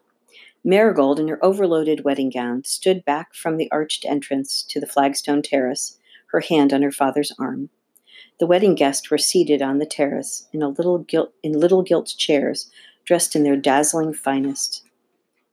Marigold, 0.65 1.19
in 1.19 1.27
her 1.29 1.45
overloaded 1.45 2.05
wedding 2.05 2.31
gown, 2.31 2.63
stood 2.65 3.05
back 3.05 3.35
from 3.35 3.57
the 3.57 3.71
arched 3.73 4.05
entrance 4.05 4.63
to 4.69 4.79
the 4.79 4.87
flagstone 4.87 5.43
terrace, 5.43 5.99
her 6.27 6.41
hand 6.41 6.73
on 6.73 6.83
her 6.83 6.93
father's 6.93 7.33
arm. 7.39 7.69
The 8.39 8.47
wedding 8.47 8.75
guests 8.75 9.11
were 9.11 9.19
seated 9.19 9.61
on 9.61 9.79
the 9.79 9.87
terrace 9.87 10.49
in 10.53 10.61
little 10.61 10.99
gilt, 10.99 11.33
in 11.43 11.53
little 11.53 11.83
gilt 11.83 12.15
chairs, 12.17 12.71
dressed 13.05 13.35
in 13.35 13.43
their 13.43 13.57
dazzling 13.57 14.15
finest. 14.15 14.85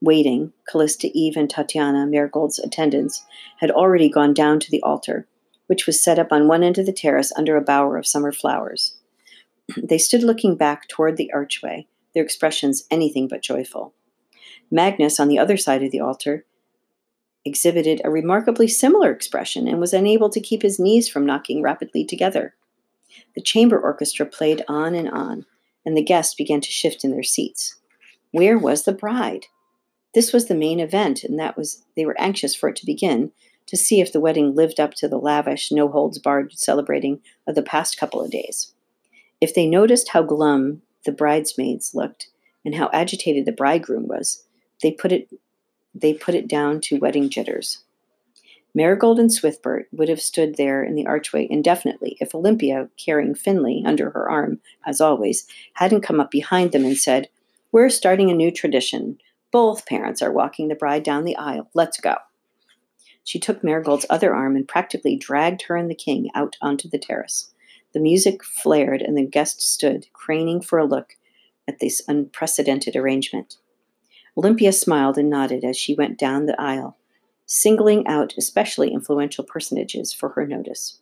Waiting, 0.01 0.53
Callista, 0.69 1.09
Eve, 1.13 1.35
and 1.35 1.49
Tatiana, 1.49 2.05
Marigold's 2.05 2.59
attendants, 2.59 3.25
had 3.57 3.71
already 3.71 4.09
gone 4.09 4.33
down 4.33 4.59
to 4.59 4.71
the 4.71 4.81
altar, 4.83 5.27
which 5.67 5.85
was 5.85 6.01
set 6.01 6.19
up 6.19 6.31
on 6.31 6.47
one 6.47 6.63
end 6.63 6.77
of 6.77 6.85
the 6.85 6.93
terrace 6.93 7.33
under 7.35 7.57
a 7.57 7.61
bower 7.61 7.97
of 7.97 8.07
summer 8.07 8.31
flowers. 8.31 8.95
they 9.77 9.97
stood 9.97 10.23
looking 10.23 10.55
back 10.55 10.87
toward 10.87 11.17
the 11.17 11.31
archway, 11.33 11.87
their 12.13 12.23
expressions 12.23 12.85
anything 12.89 13.27
but 13.27 13.41
joyful. 13.41 13.93
Magnus, 14.71 15.19
on 15.19 15.27
the 15.27 15.39
other 15.39 15.57
side 15.57 15.83
of 15.83 15.91
the 15.91 15.99
altar, 15.99 16.45
exhibited 17.45 18.01
a 18.03 18.09
remarkably 18.09 18.67
similar 18.67 19.11
expression 19.11 19.67
and 19.67 19.79
was 19.79 19.93
unable 19.93 20.29
to 20.29 20.39
keep 20.39 20.61
his 20.61 20.79
knees 20.79 21.07
from 21.09 21.25
knocking 21.25 21.61
rapidly 21.61 22.05
together. 22.05 22.55
The 23.35 23.41
chamber 23.41 23.79
orchestra 23.79 24.25
played 24.25 24.63
on 24.67 24.93
and 24.93 25.09
on, 25.09 25.45
and 25.85 25.97
the 25.97 26.03
guests 26.03 26.35
began 26.35 26.61
to 26.61 26.71
shift 26.71 27.03
in 27.03 27.11
their 27.11 27.23
seats. 27.23 27.75
Where 28.31 28.57
was 28.57 28.83
the 28.83 28.91
bride? 28.91 29.47
This 30.13 30.33
was 30.33 30.47
the 30.47 30.55
main 30.55 30.79
event, 30.79 31.23
and 31.23 31.39
that 31.39 31.57
was 31.57 31.83
they 31.95 32.05
were 32.05 32.19
anxious 32.19 32.55
for 32.55 32.69
it 32.69 32.75
to 32.77 32.85
begin 32.85 33.31
to 33.67 33.77
see 33.77 34.01
if 34.01 34.11
the 34.11 34.19
wedding 34.19 34.55
lived 34.55 34.79
up 34.79 34.95
to 34.95 35.07
the 35.07 35.17
lavish, 35.17 35.71
no 35.71 35.87
holds 35.87 36.17
barred 36.17 36.57
celebrating 36.57 37.21
of 37.45 37.53
the 37.53 37.61
past 37.61 37.99
couple 37.99 38.19
of 38.19 38.31
days. 38.31 38.73
If 39.39 39.53
they 39.53 39.67
noticed 39.67 40.09
how 40.09 40.23
glum 40.23 40.81
the 41.05 41.11
bridesmaids 41.11 41.93
looked 41.93 42.29
and 42.65 42.75
how 42.75 42.89
agitated 42.91 43.45
the 43.45 43.51
bridegroom 43.51 44.07
was, 44.07 44.43
they 44.81 44.91
put 44.91 45.11
it 45.11 45.29
they 45.93 46.13
put 46.13 46.35
it 46.35 46.47
down 46.47 46.79
to 46.81 46.99
wedding 46.99 47.29
jitters. 47.29 47.83
Marigold 48.75 49.19
and 49.19 49.31
Swithbert 49.31 49.85
would 49.91 50.09
have 50.09 50.21
stood 50.21 50.55
there 50.55 50.83
in 50.83 50.93
the 50.93 51.07
archway 51.07 51.47
indefinitely 51.49 52.17
if 52.19 52.35
Olympia, 52.35 52.89
carrying 53.03 53.33
Finley 53.33 53.83
under 53.85 54.11
her 54.11 54.29
arm, 54.29 54.59
as 54.85 55.01
always, 55.01 55.47
hadn't 55.73 56.01
come 56.01 56.19
up 56.19 56.29
behind 56.29 56.71
them 56.71 56.85
and 56.85 56.95
said, 56.95 57.29
We're 57.71 57.89
starting 57.89 58.29
a 58.29 58.35
new 58.35 58.51
tradition. 58.51 59.17
Both 59.51 59.87
parents 59.87 60.21
are 60.21 60.31
walking 60.31 60.67
the 60.67 60.75
bride 60.75 61.01
down 61.01 61.23
the 61.23 61.35
aisle. 61.35 61.69
Let's 61.73 61.99
go. 61.99 62.15
She 63.23 63.39
took 63.39 63.63
Marigold's 63.63 64.05
other 64.09 64.35
arm 64.35 64.55
and 64.55 64.67
practically 64.67 65.15
dragged 65.15 65.63
her 65.63 65.75
and 65.75 65.89
the 65.89 65.95
king 65.95 66.29
out 66.35 66.55
onto 66.61 66.87
the 66.87 66.99
terrace. 66.99 67.51
The 67.93 67.99
music 67.99 68.43
flared, 68.43 69.01
and 69.01 69.17
the 69.17 69.25
guests 69.25 69.65
stood, 69.65 70.05
craning 70.13 70.61
for 70.61 70.77
a 70.77 70.85
look 70.85 71.17
at 71.67 71.79
this 71.79 72.03
unprecedented 72.07 72.95
arrangement. 72.95 73.57
Olympia 74.39 74.71
smiled 74.71 75.17
and 75.17 75.29
nodded 75.29 75.65
as 75.65 75.75
she 75.75 75.93
went 75.93 76.17
down 76.17 76.45
the 76.45 76.55
aisle, 76.57 76.95
singling 77.45 78.07
out 78.07 78.33
especially 78.37 78.93
influential 78.93 79.43
personages 79.43 80.13
for 80.13 80.29
her 80.29 80.47
notice. 80.47 81.01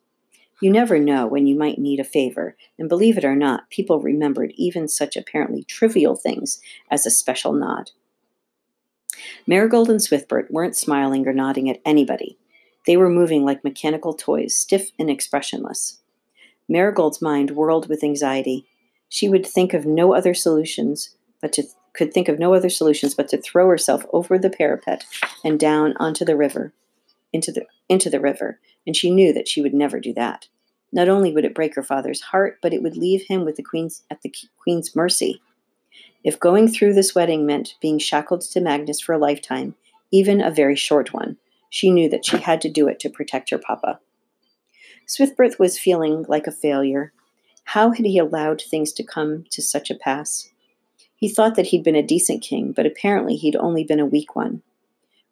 You 0.60 0.72
never 0.72 0.98
know 0.98 1.28
when 1.28 1.46
you 1.46 1.56
might 1.56 1.78
need 1.78 2.00
a 2.00 2.04
favor, 2.04 2.58
and 2.80 2.90
believe 2.90 3.16
it 3.16 3.24
or 3.24 3.36
not, 3.36 3.70
people 3.70 4.00
remembered 4.02 4.54
even 4.56 4.88
such 4.88 5.16
apparently 5.16 5.64
trivial 5.64 6.16
things 6.16 6.60
as 6.90 7.06
a 7.06 7.12
special 7.12 7.54
nod. 7.54 7.92
Marigold 9.46 9.92
and 9.92 10.00
Swithbert 10.00 10.50
weren't 10.50 10.76
smiling 10.76 11.28
or 11.28 11.34
nodding 11.34 11.70
at 11.70 11.80
anybody. 11.86 12.40
They 12.88 12.98
were 12.98 13.08
moving 13.08 13.46
like 13.46 13.64
mechanical 13.64 14.16
toys, 14.16 14.56
stiff 14.56 14.90
and 14.98 15.12
expressionless. 15.12 16.00
Marigold's 16.68 17.22
mind 17.22 17.52
whirled 17.52 17.88
with 17.88 18.04
anxiety. 18.04 18.66
She 19.10 19.30
would 19.30 19.46
think 19.46 19.76
of 19.76 19.86
no 19.86 20.16
other 20.16 20.34
solutions 20.34 21.12
but 21.40 21.54
to 21.54 21.66
could 21.98 22.14
think 22.14 22.28
of 22.28 22.40
no 22.40 22.54
other 22.54 22.70
solutions 22.70 23.16
but 23.16 23.28
to 23.30 23.42
throw 23.42 23.68
herself 23.68 24.06
over 24.14 24.38
the 24.38 24.50
parapet 24.50 25.06
and 25.44 25.60
down 25.60 25.96
onto 25.98 26.24
the 26.24 26.38
river, 26.38 26.74
into 27.34 27.52
the 27.52 27.66
into 27.90 28.10
the 28.10 28.20
river, 28.20 28.60
and 28.86 28.96
she 28.96 29.12
knew 29.12 29.34
that 29.34 29.48
she 29.48 29.62
would 29.62 29.74
never 29.74 30.00
do 30.00 30.14
that. 30.14 30.48
Not 30.92 31.10
only 31.10 31.34
would 31.34 31.44
it 31.44 31.56
break 31.56 31.76
her 31.76 31.84
father's 31.84 32.22
heart, 32.22 32.60
but 32.62 32.74
it 32.74 32.82
would 32.82 32.96
leave 32.96 33.24
him 33.28 33.44
with 33.44 33.56
the 33.56 33.64
queen's 33.64 34.04
at 34.10 34.22
the 34.22 34.34
queen's 34.58 34.96
mercy. 34.96 35.42
If 36.24 36.40
going 36.40 36.68
through 36.68 36.94
this 36.94 37.16
wedding 37.16 37.46
meant 37.46 37.76
being 37.82 38.00
shackled 38.00 38.42
to 38.42 38.62
Magnus 38.62 39.02
for 39.02 39.14
a 39.14 39.18
lifetime, 39.18 39.76
even 40.12 40.42
a 40.42 40.52
very 40.52 40.76
short 40.76 41.14
one, 41.14 41.38
she 41.70 41.92
knew 41.92 42.10
that 42.10 42.26
she 42.26 42.38
had 42.38 42.62
to 42.62 42.70
do 42.70 42.88
it 42.88 43.00
to 43.02 43.10
protect 43.10 43.50
her 43.50 43.58
papa. 43.58 44.00
Swithbert 45.08 45.60
was 45.60 45.80
feeling 45.80 46.26
like 46.28 46.48
a 46.48 46.52
failure. 46.52 47.14
How 47.66 47.92
had 47.92 48.06
he 48.06 48.18
allowed 48.18 48.62
things 48.62 48.92
to 48.94 49.04
come 49.04 49.46
to 49.52 49.62
such 49.62 49.90
a 49.90 49.96
pass? 49.96 50.50
He 51.18 51.28
thought 51.28 51.56
that 51.56 51.68
he'd 51.68 51.84
been 51.84 51.96
a 51.96 52.04
decent 52.04 52.44
king, 52.44 52.72
but 52.72 52.86
apparently 52.86 53.36
he'd 53.36 53.56
only 53.56 53.84
been 53.84 54.00
a 54.00 54.06
weak 54.06 54.36
one. 54.36 54.62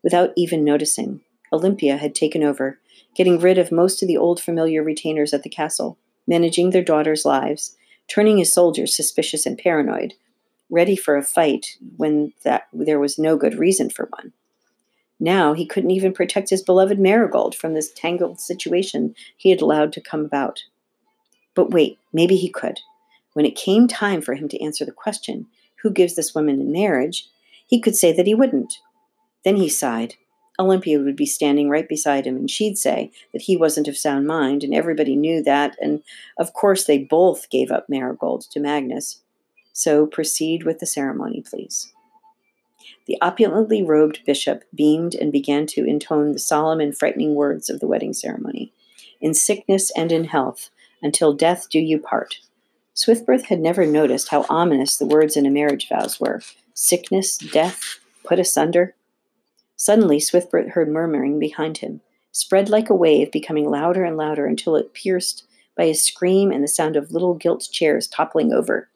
Without 0.03 0.33
even 0.35 0.63
noticing, 0.63 1.21
Olympia 1.53 1.97
had 1.97 2.13
taken 2.13 2.43
over, 2.43 2.79
getting 3.15 3.39
rid 3.39 3.57
of 3.57 3.71
most 3.71 4.01
of 4.01 4.07
the 4.07 4.17
old 4.17 4.41
familiar 4.41 4.83
retainers 4.83 5.33
at 5.33 5.43
the 5.43 5.49
castle, 5.49 5.97
managing 6.27 6.71
their 6.71 6.83
daughters' 6.83 7.23
lives, 7.23 7.77
turning 8.07 8.37
his 8.37 8.51
soldiers 8.51 8.95
suspicious 8.95 9.45
and 9.45 9.57
paranoid, 9.57 10.15
ready 10.69 10.95
for 10.95 11.15
a 11.15 11.23
fight 11.23 11.77
when 11.97 12.33
that 12.43 12.63
there 12.73 12.99
was 12.99 13.19
no 13.19 13.37
good 13.37 13.55
reason 13.55 13.89
for 13.89 14.09
one. 14.17 14.33
Now 15.19 15.53
he 15.53 15.65
couldn't 15.65 15.91
even 15.91 16.13
protect 16.13 16.49
his 16.49 16.63
beloved 16.63 16.99
Marigold 16.99 17.55
from 17.55 17.73
this 17.73 17.91
tangled 17.91 18.39
situation 18.39 19.15
he 19.37 19.49
had 19.51 19.61
allowed 19.61 19.93
to 19.93 20.01
come 20.01 20.25
about. 20.25 20.63
But 21.53 21.71
wait, 21.71 21.99
maybe 22.11 22.35
he 22.35 22.49
could. 22.49 22.79
When 23.33 23.45
it 23.45 23.55
came 23.55 23.87
time 23.87 24.21
for 24.21 24.33
him 24.33 24.47
to 24.49 24.63
answer 24.63 24.83
the 24.83 24.91
question, 24.91 25.47
who 25.85 25.91
gives 25.91 26.15
this 26.15 26.33
woman 26.33 26.59
in 26.59 26.71
marriage, 26.71 27.29
he 27.67 27.79
could 27.79 27.95
say 27.95 28.11
that 28.11 28.25
he 28.25 28.33
wouldn't. 28.33 28.79
Then 29.43 29.57
he 29.57 29.69
sighed. 29.69 30.15
Olympia 30.57 30.99
would 30.99 31.15
be 31.15 31.27
standing 31.27 31.69
right 31.69 31.87
beside 31.87 32.25
him, 32.25 32.35
and 32.37 32.49
she'd 32.49 32.75
say 32.75 33.11
that 33.33 33.43
he 33.43 33.55
wasn't 33.55 33.87
of 33.87 33.95
sound 33.95 34.25
mind, 34.25 34.63
and 34.63 34.73
everybody 34.73 35.15
knew 35.15 35.43
that, 35.43 35.77
and 35.79 36.01
of 36.39 36.53
course 36.53 36.85
they 36.85 36.97
both 36.97 37.51
gave 37.51 37.69
up 37.69 37.87
Marigold 37.87 38.47
to 38.49 38.59
Magnus. 38.59 39.21
So 39.73 40.07
proceed 40.07 40.63
with 40.63 40.79
the 40.79 40.87
ceremony, 40.87 41.43
please. 41.47 41.93
The 43.05 43.19
opulently 43.21 43.83
robed 43.83 44.25
bishop 44.25 44.63
beamed 44.73 45.13
and 45.13 45.31
began 45.31 45.67
to 45.67 45.85
intone 45.85 46.31
the 46.31 46.39
solemn 46.39 46.79
and 46.79 46.97
frightening 46.97 47.35
words 47.35 47.69
of 47.69 47.79
the 47.79 47.87
wedding 47.87 48.13
ceremony. 48.13 48.73
In 49.21 49.35
sickness 49.35 49.91
and 49.95 50.11
in 50.11 50.23
health, 50.23 50.71
until 51.03 51.33
death 51.33 51.67
do 51.69 51.77
you 51.77 51.99
part. 51.99 52.39
Swithbert 52.95 53.43
had 53.43 53.59
never 53.59 53.85
noticed 53.85 54.29
how 54.29 54.45
ominous 54.49 54.95
the 54.95 55.05
words 55.05 55.35
in 55.35 55.45
a 55.45 55.51
marriage 55.51 55.89
vows 55.89 56.19
were 56.19 56.41
sickness, 56.73 57.37
death, 57.37 57.99
put 58.23 58.39
asunder. 58.39 58.95
Suddenly, 59.75 60.19
Swithbert 60.19 60.71
heard 60.71 60.89
murmuring 60.89 61.37
behind 61.37 61.79
him, 61.79 61.99
spread 62.31 62.69
like 62.69 62.89
a 62.89 62.95
wave, 62.95 63.31
becoming 63.31 63.69
louder 63.69 64.05
and 64.05 64.15
louder 64.15 64.45
until 64.45 64.75
it 64.77 64.93
pierced 64.93 65.45
by 65.75 65.83
a 65.83 65.93
scream 65.93 66.51
and 66.51 66.63
the 66.63 66.69
sound 66.69 66.95
of 66.95 67.11
little 67.11 67.33
gilt 67.33 67.67
chairs 67.71 68.07
toppling 68.07 68.53
over. 68.53 68.89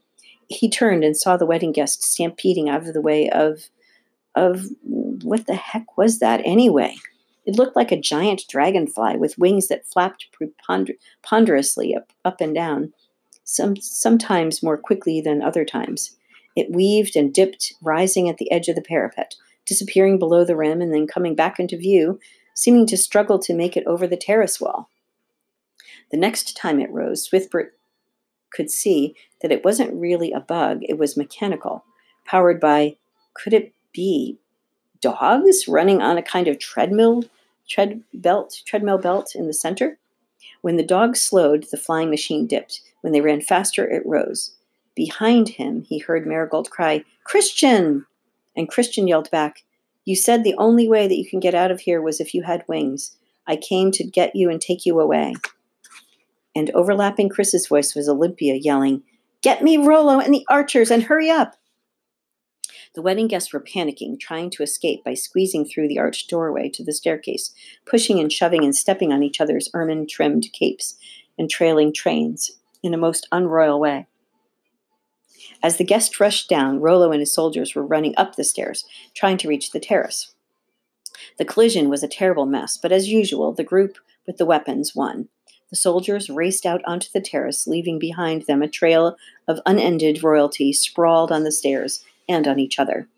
He 0.48 0.70
turned 0.70 1.04
and 1.04 1.16
saw 1.16 1.36
the 1.36 1.46
wedding 1.46 1.74
guests 1.74 2.08
stampeding 2.08 2.70
out 2.70 2.88
of 2.88 2.94
the 2.94 3.02
way 3.02 3.30
of 3.30 3.70
of 4.36 4.66
what 4.84 5.48
the 5.48 5.56
heck 5.56 5.98
was 5.98 6.20
that 6.20 6.42
anyway? 6.46 6.96
It 7.46 7.56
looked 7.56 7.76
like 7.76 7.92
a 7.92 8.00
giant 8.00 8.44
dragonfly 8.48 9.18
with 9.18 9.38
wings 9.38 9.68
that 9.68 9.88
flapped 9.88 10.28
ponderously 11.24 11.96
up, 11.96 12.14
up 12.24 12.40
and 12.40 12.54
down, 12.56 12.94
some, 13.50 13.76
sometimes 13.78 14.62
more 14.62 14.78
quickly 14.78 15.22
than 15.22 15.42
other 15.42 15.66
times. 15.66 16.16
It 16.56 16.72
weaved 16.72 17.16
and 17.16 17.34
dipped, 17.34 17.74
rising 17.82 18.30
at 18.30 18.38
the 18.38 18.52
edge 18.52 18.68
of 18.68 18.76
the 18.76 18.82
parapet, 18.82 19.36
disappearing 19.66 20.20
below 20.20 20.46
the 20.46 20.56
rim, 20.56 20.82
and 20.82 20.94
then 20.94 21.08
coming 21.08 21.36
back 21.36 21.60
into 21.60 21.78
view, 21.78 22.20
seeming 22.54 22.86
to 22.88 22.98
struggle 22.98 23.40
to 23.40 23.56
make 23.56 23.76
it 23.76 23.88
over 23.88 24.06
the 24.06 24.18
terrace 24.18 24.62
wall. 24.62 24.90
The 26.12 26.18
next 26.18 26.56
time 26.56 26.80
it 26.80 26.92
rose, 26.92 27.28
Swithbert 27.28 27.70
could 28.52 28.70
see 28.70 29.16
that 29.42 29.52
it 29.52 29.64
wasn't 29.64 29.94
really 29.94 30.32
a 30.32 30.40
bug, 30.40 30.82
it 30.84 30.98
was 30.98 31.18
mechanical, 31.18 31.84
powered 32.26 32.60
by, 32.60 32.98
could 33.34 33.54
it 33.54 33.74
be 33.94 34.38
dogs 35.02 35.68
running 35.68 36.02
on 36.02 36.18
a 36.18 36.24
kind 36.24 36.48
of 36.48 36.60
treadmill 36.60 37.24
tread 37.68 38.04
belt 38.14 38.62
treadmill 38.66 38.98
belt 38.98 39.36
in 39.36 39.46
the 39.46 39.54
center 39.54 40.00
when 40.62 40.78
the 40.78 40.84
dogs 40.84 41.22
slowed 41.22 41.66
the 41.72 41.78
flying 41.78 42.10
machine 42.10 42.48
dipped. 42.48 42.82
When 43.02 43.14
they 43.14 43.22
ran 43.22 43.42
faster 43.42 43.90
it 43.90 44.06
rose. 44.06 44.56
Behind 44.96 45.50
him 45.50 45.84
he 45.84 46.00
heard 46.00 46.28
marigold 46.28 46.70
cry 46.70 47.04
christian! 47.24 48.06
And 48.56 48.68
christian 48.68 49.08
yelled 49.08 49.32
back 49.32 49.64
you 50.06 50.16
said 50.16 50.44
the 50.44 50.56
only 50.58 50.88
way 50.88 51.08
that 51.08 51.18
you 51.18 51.30
can 51.30 51.40
get 51.40 51.56
out 51.56 51.72
of 51.72 51.82
here 51.82 52.02
was 52.02 52.20
if 52.20 52.34
you 52.34 52.44
had 52.44 52.66
wings. 52.68 53.16
I 53.48 53.56
came 53.56 53.92
to 53.92 54.04
get 54.04 54.36
you 54.36 54.50
and 54.50 54.60
take 54.60 54.86
you 54.86 55.00
away. 55.00 55.36
And 56.56 56.72
overlapping 56.72 57.30
chris's 57.30 57.68
voice 57.68 57.96
was 57.96 58.10
olympia 58.10 58.56
yelling 58.56 59.04
get 59.42 59.64
me 59.64 59.78
rollo 59.78 60.20
and 60.20 60.34
the 60.34 60.46
archers 60.50 60.92
and 60.92 61.04
hurry 61.04 61.30
up 61.30 61.56
the 62.96 63.02
wedding 63.02 63.28
guests 63.28 63.54
were 63.54 63.62
panicking, 63.62 64.20
trying 64.20 64.50
to 64.50 64.64
escape 64.64 65.04
by 65.04 65.14
squeezing 65.14 65.66
through 65.66 65.88
the 65.88 66.00
arched 66.00 66.30
doorway 66.30 66.70
to 66.70 66.84
the 66.84 66.94
staircase, 66.94 67.54
pushing 67.86 68.20
and 68.20 68.32
shoving 68.32 68.64
and 68.64 68.76
stepping 68.76 69.14
on 69.14 69.24
each 69.24 69.40
other's 69.40 69.70
ermine 69.74 70.08
trimmed 70.08 70.48
capes 70.54 70.96
and 71.38 71.50
trailing 71.50 71.94
trains 71.94 72.52
in 72.82 72.94
a 72.94 72.98
most 72.98 73.28
unroyal 73.32 73.80
way. 73.80 74.08
As 75.62 75.78
the 75.78 75.84
guests 75.84 76.20
rushed 76.20 76.50
down, 76.50 76.80
Rollo 76.80 77.12
and 77.12 77.20
his 77.20 77.34
soldiers 77.34 77.76
were 77.76 77.86
running 77.86 78.14
up 78.18 78.36
the 78.36 78.44
stairs, 78.44 78.86
trying 79.14 79.38
to 79.38 79.48
reach 79.48 79.72
the 79.72 79.80
terrace. 79.80 80.34
The 81.38 81.46
collision 81.46 81.90
was 81.90 82.02
a 82.02 82.08
terrible 82.08 82.46
mess, 82.46 82.78
but 82.78 82.92
as 82.92 83.10
usual, 83.10 83.54
the 83.54 83.64
group 83.64 83.98
with 84.26 84.38
the 84.38 84.46
weapons 84.46 84.96
won. 84.96 85.28
The 85.70 85.76
soldiers 85.76 86.30
raced 86.30 86.66
out 86.66 86.82
onto 86.86 87.10
the 87.14 87.22
terrace, 87.22 87.68
leaving 87.68 88.00
behind 88.00 88.44
them 88.44 88.62
a 88.62 88.68
trail 88.68 89.18
of 89.48 89.60
unended 89.66 90.24
royalty 90.24 90.74
sprawled 90.74 91.32
on 91.32 91.44
the 91.44 91.52
stairs 91.52 92.04
and 92.30 92.48
on 92.48 92.60
each 92.60 92.80
other. 92.80 93.10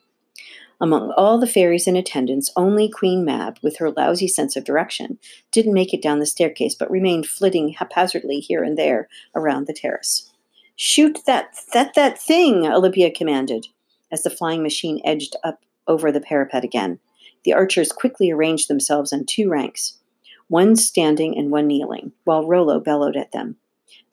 Among 0.81 1.11
all 1.11 1.37
the 1.37 1.45
fairies 1.45 1.85
in 1.85 1.95
attendance, 1.95 2.51
only 2.55 2.89
Queen 2.89 3.23
Mab, 3.23 3.59
with 3.61 3.77
her 3.77 3.91
lousy 3.91 4.27
sense 4.27 4.55
of 4.55 4.63
direction, 4.63 5.19
didn't 5.51 5.75
make 5.75 5.93
it 5.93 6.01
down 6.01 6.17
the 6.17 6.25
staircase, 6.25 6.73
but 6.73 6.89
remained 6.89 7.27
flitting 7.27 7.69
haphazardly 7.69 8.39
here 8.39 8.63
and 8.63 8.75
there 8.75 9.07
around 9.35 9.67
the 9.67 9.73
terrace. 9.73 10.31
Shoot 10.75 11.19
that 11.27 11.53
that 11.73 11.93
that 11.93 12.19
thing, 12.19 12.65
Olympia 12.65 13.11
commanded, 13.11 13.67
as 14.11 14.23
the 14.23 14.31
flying 14.31 14.63
machine 14.63 14.99
edged 15.05 15.35
up 15.43 15.63
over 15.87 16.11
the 16.11 16.19
parapet 16.19 16.63
again. 16.63 16.97
The 17.43 17.53
archers 17.53 17.91
quickly 17.91 18.31
arranged 18.31 18.67
themselves 18.67 19.13
in 19.13 19.27
two 19.27 19.49
ranks, 19.49 19.99
one 20.47 20.75
standing 20.75 21.37
and 21.37 21.51
one 21.51 21.67
kneeling, 21.67 22.13
while 22.23 22.47
Rollo 22.47 22.79
bellowed 22.79 23.15
at 23.15 23.31
them. 23.31 23.57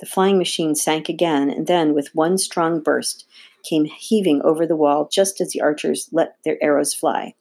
The 0.00 0.06
flying 0.06 0.38
machine 0.38 0.74
sank 0.74 1.08
again, 1.08 1.50
and 1.50 1.66
then, 1.66 1.94
with 1.94 2.14
one 2.14 2.38
strong 2.38 2.80
burst, 2.80 3.26
came 3.62 3.84
heaving 3.84 4.40
over 4.42 4.66
the 4.66 4.76
wall 4.76 5.08
just 5.10 5.40
as 5.40 5.50
the 5.50 5.60
archers 5.60 6.08
let 6.12 6.36
their 6.44 6.62
arrows 6.62 6.94
fly. 6.94 7.34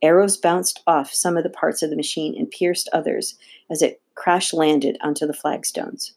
Arrows 0.00 0.36
bounced 0.36 0.82
off 0.86 1.12
some 1.12 1.36
of 1.36 1.42
the 1.42 1.50
parts 1.50 1.82
of 1.82 1.90
the 1.90 1.96
machine 1.96 2.34
and 2.38 2.50
pierced 2.50 2.88
others 2.92 3.36
as 3.68 3.82
it 3.82 4.00
crash 4.14 4.52
landed 4.52 4.96
onto 5.00 5.26
the 5.26 5.32
flagstones. 5.32 6.14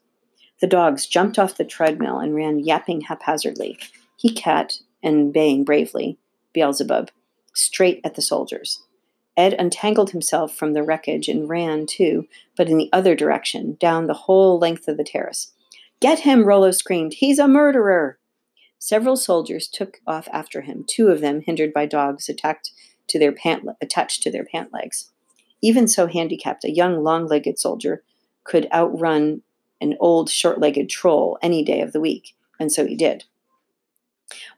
The 0.60 0.66
dogs 0.68 1.06
jumped 1.06 1.38
off 1.38 1.56
the 1.56 1.64
treadmill 1.64 2.18
and 2.18 2.34
ran 2.34 2.60
yapping 2.60 3.02
haphazardly, 3.02 3.78
he 4.16 4.32
cat 4.32 4.78
and 5.02 5.32
baying 5.32 5.64
bravely, 5.64 6.18
Beelzebub, 6.52 7.10
straight 7.54 8.00
at 8.04 8.14
the 8.14 8.22
soldiers. 8.22 8.81
Ed 9.36 9.54
untangled 9.58 10.10
himself 10.10 10.54
from 10.54 10.72
the 10.72 10.82
wreckage 10.82 11.28
and 11.28 11.48
ran, 11.48 11.86
too, 11.86 12.26
but 12.56 12.68
in 12.68 12.76
the 12.76 12.90
other 12.92 13.14
direction, 13.14 13.76
down 13.80 14.06
the 14.06 14.14
whole 14.14 14.58
length 14.58 14.88
of 14.88 14.96
the 14.96 15.04
terrace. 15.04 15.52
Get 16.00 16.20
him, 16.20 16.44
Rollo 16.44 16.70
screamed. 16.70 17.14
He's 17.14 17.38
a 17.38 17.48
murderer. 17.48 18.18
Several 18.78 19.16
soldiers 19.16 19.68
took 19.68 20.00
off 20.06 20.28
after 20.32 20.62
him, 20.62 20.84
two 20.86 21.08
of 21.08 21.20
them 21.20 21.40
hindered 21.40 21.72
by 21.72 21.86
dogs 21.86 22.28
attacked 22.28 22.72
to 23.06 23.18
their 23.18 23.32
pant, 23.32 23.64
attached 23.80 24.22
to 24.24 24.30
their 24.30 24.44
pant 24.44 24.72
legs. 24.72 25.10
Even 25.62 25.86
so 25.86 26.08
handicapped, 26.08 26.64
a 26.64 26.70
young 26.70 27.04
long 27.04 27.26
legged 27.26 27.58
soldier 27.58 28.02
could 28.44 28.68
outrun 28.72 29.42
an 29.80 29.96
old 30.00 30.28
short 30.28 30.58
legged 30.58 30.88
troll 30.88 31.38
any 31.40 31.62
day 31.62 31.80
of 31.80 31.92
the 31.92 32.00
week, 32.00 32.34
and 32.58 32.72
so 32.72 32.84
he 32.84 32.96
did. 32.96 33.24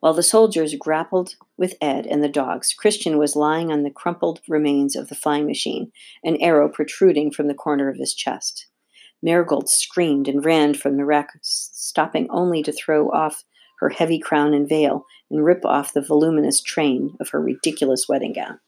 While 0.00 0.14
the 0.14 0.22
soldiers 0.22 0.74
grappled 0.74 1.36
with 1.56 1.74
Ed 1.80 2.06
and 2.06 2.22
the 2.22 2.28
dogs, 2.28 2.72
Christian 2.72 3.18
was 3.18 3.36
lying 3.36 3.72
on 3.72 3.82
the 3.82 3.90
crumpled 3.90 4.40
remains 4.48 4.96
of 4.96 5.08
the 5.08 5.14
flying 5.14 5.46
machine, 5.46 5.92
an 6.22 6.36
arrow 6.40 6.68
protruding 6.68 7.30
from 7.30 7.48
the 7.48 7.54
corner 7.54 7.88
of 7.88 7.96
his 7.96 8.14
chest. 8.14 8.66
Marigold 9.22 9.70
screamed 9.70 10.28
and 10.28 10.44
ran 10.44 10.74
from 10.74 10.96
the 10.96 11.04
wreck, 11.04 11.30
stopping 11.42 12.26
only 12.30 12.62
to 12.62 12.72
throw 12.72 13.10
off 13.10 13.44
her 13.80 13.88
heavy 13.88 14.18
crown 14.18 14.54
and 14.54 14.68
veil 14.68 15.04
and 15.30 15.44
rip 15.44 15.64
off 15.64 15.94
the 15.94 16.02
voluminous 16.02 16.60
train 16.60 17.16
of 17.20 17.30
her 17.30 17.40
ridiculous 17.40 18.06
wedding 18.08 18.32
gown. 18.32 18.60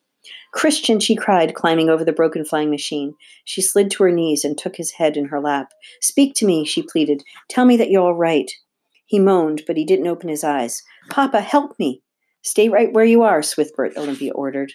Christian, 0.52 0.98
she 0.98 1.14
cried, 1.14 1.54
climbing 1.54 1.88
over 1.88 2.04
the 2.04 2.12
broken 2.12 2.44
flying 2.44 2.70
machine. 2.70 3.14
She 3.44 3.62
slid 3.62 3.90
to 3.92 4.02
her 4.04 4.10
knees 4.10 4.44
and 4.44 4.56
took 4.56 4.76
his 4.76 4.92
head 4.92 5.16
in 5.16 5.26
her 5.26 5.40
lap. 5.40 5.72
Speak 6.00 6.34
to 6.36 6.46
me, 6.46 6.64
she 6.64 6.82
pleaded. 6.82 7.22
Tell 7.48 7.64
me 7.64 7.76
that 7.76 7.90
you're 7.90 8.02
all 8.02 8.14
right. 8.14 8.50
He 9.06 9.18
moaned, 9.18 9.62
but 9.66 9.76
he 9.76 9.84
didn't 9.84 10.08
open 10.08 10.28
his 10.28 10.44
eyes. 10.44 10.82
Papa, 11.08 11.40
help 11.40 11.78
me. 11.78 12.02
Stay 12.42 12.68
right 12.68 12.92
where 12.92 13.04
you 13.04 13.22
are, 13.22 13.40
Swithbert, 13.40 13.96
Olympia 13.96 14.32
ordered. 14.32 14.72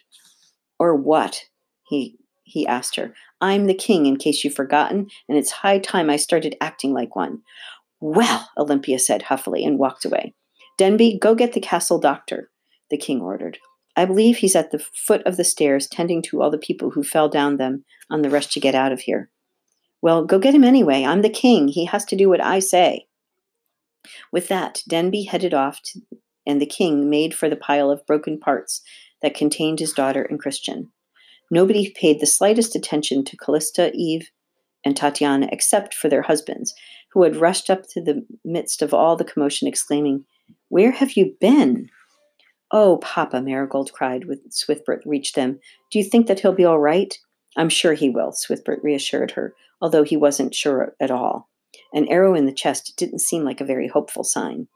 Or 0.79 0.95
what? 0.95 1.45
He 1.87 2.17
he 2.43 2.67
asked 2.67 2.95
her. 2.97 3.13
I'm 3.39 3.65
the 3.65 3.73
king, 3.73 4.05
in 4.05 4.17
case 4.17 4.43
you've 4.43 4.53
forgotten, 4.53 5.07
and 5.29 5.37
it's 5.37 5.51
high 5.51 5.79
time 5.79 6.09
I 6.09 6.17
started 6.17 6.57
acting 6.59 6.93
like 6.93 7.15
one. 7.15 7.41
Well, 8.01 8.49
Olympia 8.57 8.99
said 8.99 9.23
huffily 9.23 9.63
and 9.63 9.79
walked 9.79 10.05
away. 10.05 10.33
Denby, 10.77 11.17
go 11.19 11.35
get 11.35 11.53
the 11.53 11.61
castle 11.61 11.99
doctor, 11.99 12.49
the 12.89 12.97
king 12.97 13.21
ordered. 13.21 13.59
I 13.95 14.05
believe 14.05 14.37
he's 14.37 14.55
at 14.55 14.71
the 14.71 14.79
foot 14.79 15.21
of 15.25 15.37
the 15.37 15.43
stairs 15.43 15.87
tending 15.87 16.21
to 16.23 16.41
all 16.41 16.49
the 16.49 16.57
people 16.57 16.91
who 16.91 17.03
fell 17.03 17.29
down 17.29 17.57
them 17.57 17.85
on 18.09 18.21
the 18.21 18.29
rush 18.29 18.47
to 18.47 18.59
get 18.59 18.75
out 18.75 18.91
of 18.91 19.01
here. 19.01 19.29
Well, 20.01 20.25
go 20.25 20.39
get 20.39 20.55
him 20.55 20.63
anyway. 20.63 21.03
I'm 21.03 21.21
the 21.21 21.29
king. 21.29 21.67
He 21.67 21.85
has 21.85 22.05
to 22.05 22.15
do 22.15 22.27
what 22.29 22.41
I 22.41 22.59
say. 22.59 23.07
With 24.31 24.47
that, 24.47 24.81
Denby 24.87 25.23
headed 25.23 25.53
off, 25.53 25.81
to, 25.83 26.01
and 26.45 26.61
the 26.61 26.65
king 26.65 27.09
made 27.09 27.33
for 27.33 27.49
the 27.49 27.55
pile 27.55 27.91
of 27.91 28.05
broken 28.05 28.39
parts 28.39 28.81
that 29.21 29.35
contained 29.35 29.79
his 29.79 29.93
daughter 29.93 30.23
and 30.23 30.39
Christian. 30.39 30.91
Nobody 31.51 31.91
paid 31.91 32.19
the 32.19 32.25
slightest 32.25 32.75
attention 32.75 33.23
to 33.25 33.37
Callista, 33.37 33.91
Eve, 33.93 34.31
and 34.83 34.95
Tatiana 34.95 35.49
except 35.51 35.93
for 35.93 36.09
their 36.09 36.23
husbands, 36.23 36.73
who 37.11 37.23
had 37.23 37.35
rushed 37.35 37.69
up 37.69 37.83
to 37.89 38.01
the 38.01 38.25
midst 38.43 38.81
of 38.81 38.93
all 38.93 39.15
the 39.15 39.25
commotion, 39.25 39.67
exclaiming, 39.67 40.25
Where 40.69 40.91
have 40.91 41.13
you 41.13 41.35
been? 41.39 41.89
Oh, 42.71 42.97
Papa, 42.97 43.41
Marigold 43.41 43.91
cried 43.91 44.25
when 44.25 44.39
Swithbert 44.49 45.01
reached 45.05 45.35
them. 45.35 45.59
Do 45.91 45.99
you 45.99 46.05
think 46.05 46.27
that 46.27 46.39
he'll 46.39 46.53
be 46.53 46.65
all 46.65 46.79
right? 46.79 47.15
I'm 47.57 47.69
sure 47.69 47.93
he 47.93 48.09
will, 48.09 48.31
Swithbert 48.31 48.81
reassured 48.81 49.31
her, 49.31 49.53
although 49.81 50.03
he 50.03 50.15
wasn't 50.15 50.55
sure 50.55 50.95
at 50.99 51.11
all. 51.11 51.49
An 51.93 52.07
arrow 52.07 52.35
in 52.35 52.45
the 52.45 52.53
chest 52.53 52.93
didn't 52.97 53.19
seem 53.19 53.43
like 53.43 53.61
a 53.61 53.65
very 53.65 53.87
hopeful 53.87 54.23
sign. 54.23 54.67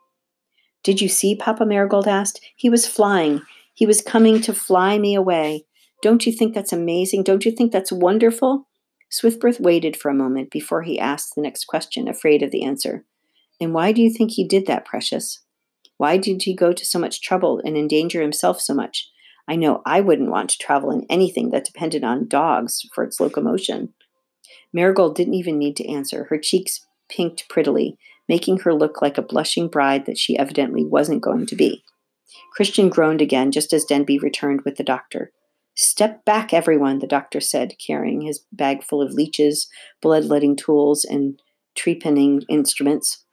Did 0.83 1.01
you 1.01 1.07
see? 1.07 1.35
Papa 1.35 1.65
Marigold 1.65 2.07
asked. 2.07 2.41
He 2.55 2.69
was 2.69 2.87
flying. 2.87 3.41
He 3.73 3.85
was 3.85 4.01
coming 4.01 4.41
to 4.41 4.53
fly 4.53 4.97
me 4.97 5.15
away. 5.15 5.65
Don't 6.01 6.25
you 6.25 6.31
think 6.31 6.53
that's 6.53 6.73
amazing? 6.73 7.23
Don't 7.23 7.45
you 7.45 7.51
think 7.51 7.71
that's 7.71 7.91
wonderful? 7.91 8.67
Swithbert 9.11 9.59
waited 9.59 9.95
for 9.95 10.09
a 10.09 10.15
moment 10.15 10.51
before 10.51 10.83
he 10.83 10.99
asked 10.99 11.35
the 11.35 11.41
next 11.41 11.65
question, 11.65 12.07
afraid 12.07 12.43
of 12.43 12.51
the 12.51 12.63
answer. 12.63 13.05
And 13.59 13.73
why 13.73 13.91
do 13.91 14.01
you 14.01 14.09
think 14.09 14.31
he 14.31 14.47
did 14.47 14.67
that, 14.67 14.85
Precious? 14.85 15.41
Why 15.97 16.17
did 16.17 16.43
he 16.43 16.53
go 16.53 16.73
to 16.73 16.85
so 16.85 16.99
much 16.99 17.21
trouble 17.21 17.61
and 17.63 17.77
endanger 17.77 18.21
himself 18.21 18.61
so 18.61 18.73
much? 18.73 19.09
I 19.47 19.55
know 19.55 19.81
I 19.85 20.01
wouldn't 20.01 20.31
want 20.31 20.49
to 20.51 20.57
travel 20.57 20.91
in 20.91 21.05
anything 21.09 21.51
that 21.51 21.65
depended 21.65 22.03
on 22.03 22.27
dogs 22.27 22.81
for 22.93 23.03
its 23.03 23.19
locomotion. 23.19 23.93
Marigold 24.73 25.15
didn't 25.15 25.35
even 25.35 25.57
need 25.57 25.77
to 25.77 25.89
answer. 25.89 26.25
Her 26.25 26.37
cheeks 26.37 26.84
pinked 27.09 27.47
prettily, 27.49 27.97
making 28.27 28.59
her 28.59 28.73
look 28.73 29.01
like 29.01 29.17
a 29.17 29.23
blushing 29.23 29.67
bride 29.67 30.05
that 30.05 30.17
she 30.17 30.37
evidently 30.37 30.83
wasn't 30.83 31.21
going 31.21 31.45
to 31.47 31.55
be. 31.55 31.83
Christian 32.53 32.89
groaned 32.89 33.21
again 33.21 33.51
just 33.51 33.73
as 33.73 33.85
Denby 33.85 34.19
returned 34.19 34.61
with 34.61 34.77
the 34.77 34.83
doctor. 34.83 35.31
Step 35.75 36.23
back, 36.23 36.53
everyone, 36.53 36.99
the 36.99 37.07
doctor 37.07 37.41
said, 37.41 37.73
carrying 37.85 38.21
his 38.21 38.45
bag 38.51 38.83
full 38.83 39.01
of 39.01 39.13
leeches, 39.13 39.67
blood-letting 40.01 40.55
tools, 40.55 41.03
and 41.03 41.41
trepanning 41.77 42.43
instruments. 42.49 43.25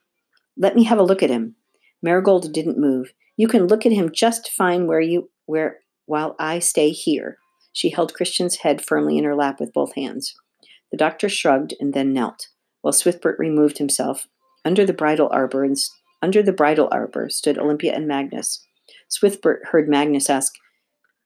Let 0.57 0.75
me 0.75 0.83
have 0.85 0.99
a 0.99 1.05
look 1.05 1.23
at 1.23 1.31
him. 1.31 1.55
Marigold 2.03 2.53
didn't 2.53 2.79
move. 2.79 3.13
You 3.37 3.47
can 3.47 3.69
look 3.69 3.87
at 3.87 3.93
him 3.93 4.11
just 4.13 4.51
fine 4.51 4.87
where 4.87 5.01
you 5.01 5.31
where 5.47 5.79
while 6.07 6.35
I 6.39 6.59
stay 6.59 6.91
here. 6.91 7.39
She 7.73 7.91
held 7.91 8.15
Christian's 8.15 8.57
head 8.57 8.85
firmly 8.85 9.17
in 9.17 9.25
her 9.25 9.37
lap 9.37 9.61
with 9.61 9.73
both 9.73 9.95
hands. 9.95 10.35
The 10.91 10.99
doctor 10.99 11.29
shrugged 11.29 11.75
and 11.81 11.95
then 11.95 12.13
knelt, 12.13 12.49
while 12.83 12.93
Swithbert 12.93 13.39
removed 13.39 13.79
himself. 13.79 14.29
Under 14.65 14.85
the 14.85 14.93
bridal 14.93 15.29
arbor 15.33 15.65
and 15.65 15.77
under 16.21 16.43
the 16.43 16.53
bridal 16.53 16.89
arbor 16.93 17.29
stood 17.31 17.59
Olympia 17.59 17.95
and 17.95 18.07
Magnus. 18.07 18.65
Swithbert 19.09 19.67
heard 19.71 19.89
Magnus 19.89 20.31
ask, 20.31 20.55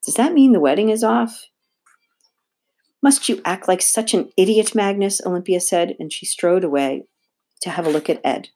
Does 0.04 0.14
that 0.14 0.32
mean 0.32 0.52
the 0.52 0.60
wedding 0.60 0.88
is 0.88 1.04
off? 1.04 1.46
Must 3.02 3.28
you 3.28 3.42
act 3.44 3.68
like 3.68 3.82
such 3.82 4.14
an 4.14 4.30
idiot, 4.36 4.74
Magnus? 4.74 5.20
Olympia 5.26 5.60
said, 5.60 5.96
and 5.98 6.12
she 6.12 6.24
strode 6.24 6.64
away 6.64 7.04
to 7.60 7.70
have 7.70 7.86
a 7.86 7.90
look 7.90 8.08
at 8.08 8.20
Ed 8.24 8.48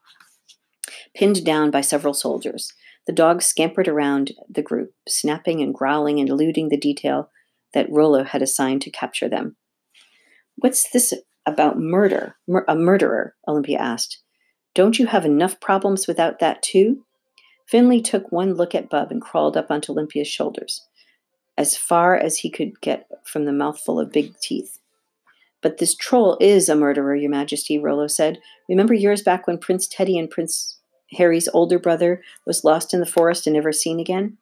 pinned 1.15 1.45
down 1.45 1.71
by 1.71 1.81
several 1.81 2.15
soldiers. 2.15 2.73
The 3.07 3.13
dogs 3.13 3.47
scampered 3.47 3.89
around 3.89 4.33
the 4.49 4.63
group, 4.63 4.93
snapping 5.09 5.61
and 5.61 5.75
growling 5.75 6.21
and 6.21 6.29
eluding 6.29 6.69
the 6.69 6.77
detail 6.77 7.31
that 7.75 7.91
Rollo 7.91 8.25
had 8.25 8.43
assigned 8.43 8.83
to 8.83 8.91
capture 8.91 9.29
them. 9.29 9.57
What's 10.57 10.91
this 10.91 11.15
about 11.47 11.79
murder? 11.79 12.37
Mur- 12.47 12.65
a 12.69 12.75
murderer? 12.75 13.35
Olympia 13.47 13.79
asked. 13.79 14.19
Don't 14.75 14.99
you 14.99 15.07
have 15.07 15.25
enough 15.25 15.61
problems 15.61 16.07
without 16.07 16.39
that, 16.39 16.63
too? 16.63 17.05
Finley 17.67 18.01
took 18.01 18.31
one 18.33 18.55
look 18.55 18.75
at 18.75 18.91
Bub 18.91 19.11
and 19.11 19.23
crawled 19.23 19.57
up 19.57 19.71
onto 19.71 19.93
Olympia's 19.93 20.29
shoulders, 20.29 20.87
as 21.57 21.77
far 21.77 22.17
as 22.17 22.39
he 22.39 22.51
could 22.51 22.81
get 22.81 23.07
from 23.25 23.45
the 23.45 23.53
mouthful 23.53 24.01
of 24.01 24.13
big 24.13 24.39
teeth. 24.41 24.79
But 25.63 25.79
this 25.79 25.95
troll 25.95 26.37
is 26.41 26.69
a 26.69 26.75
murderer, 26.75 27.15
Your 27.15 27.31
Majesty, 27.31 27.79
Rollo 27.79 28.07
said. 28.07 28.39
Remember 28.69 28.95
years 28.95 29.23
back 29.23 29.47
when 29.47 29.59
Prince 29.59 29.87
Teddy 29.87 30.19
and 30.19 30.31
Prince 30.31 30.79
Harry's 31.13 31.49
older 31.53 31.79
brother 31.79 32.23
was 32.47 32.65
lost 32.65 32.95
in 32.95 33.01
the 33.01 33.07
forest 33.07 33.47
and 33.47 33.55
never 33.55 33.73
seen 33.73 34.01
again? 34.01 34.39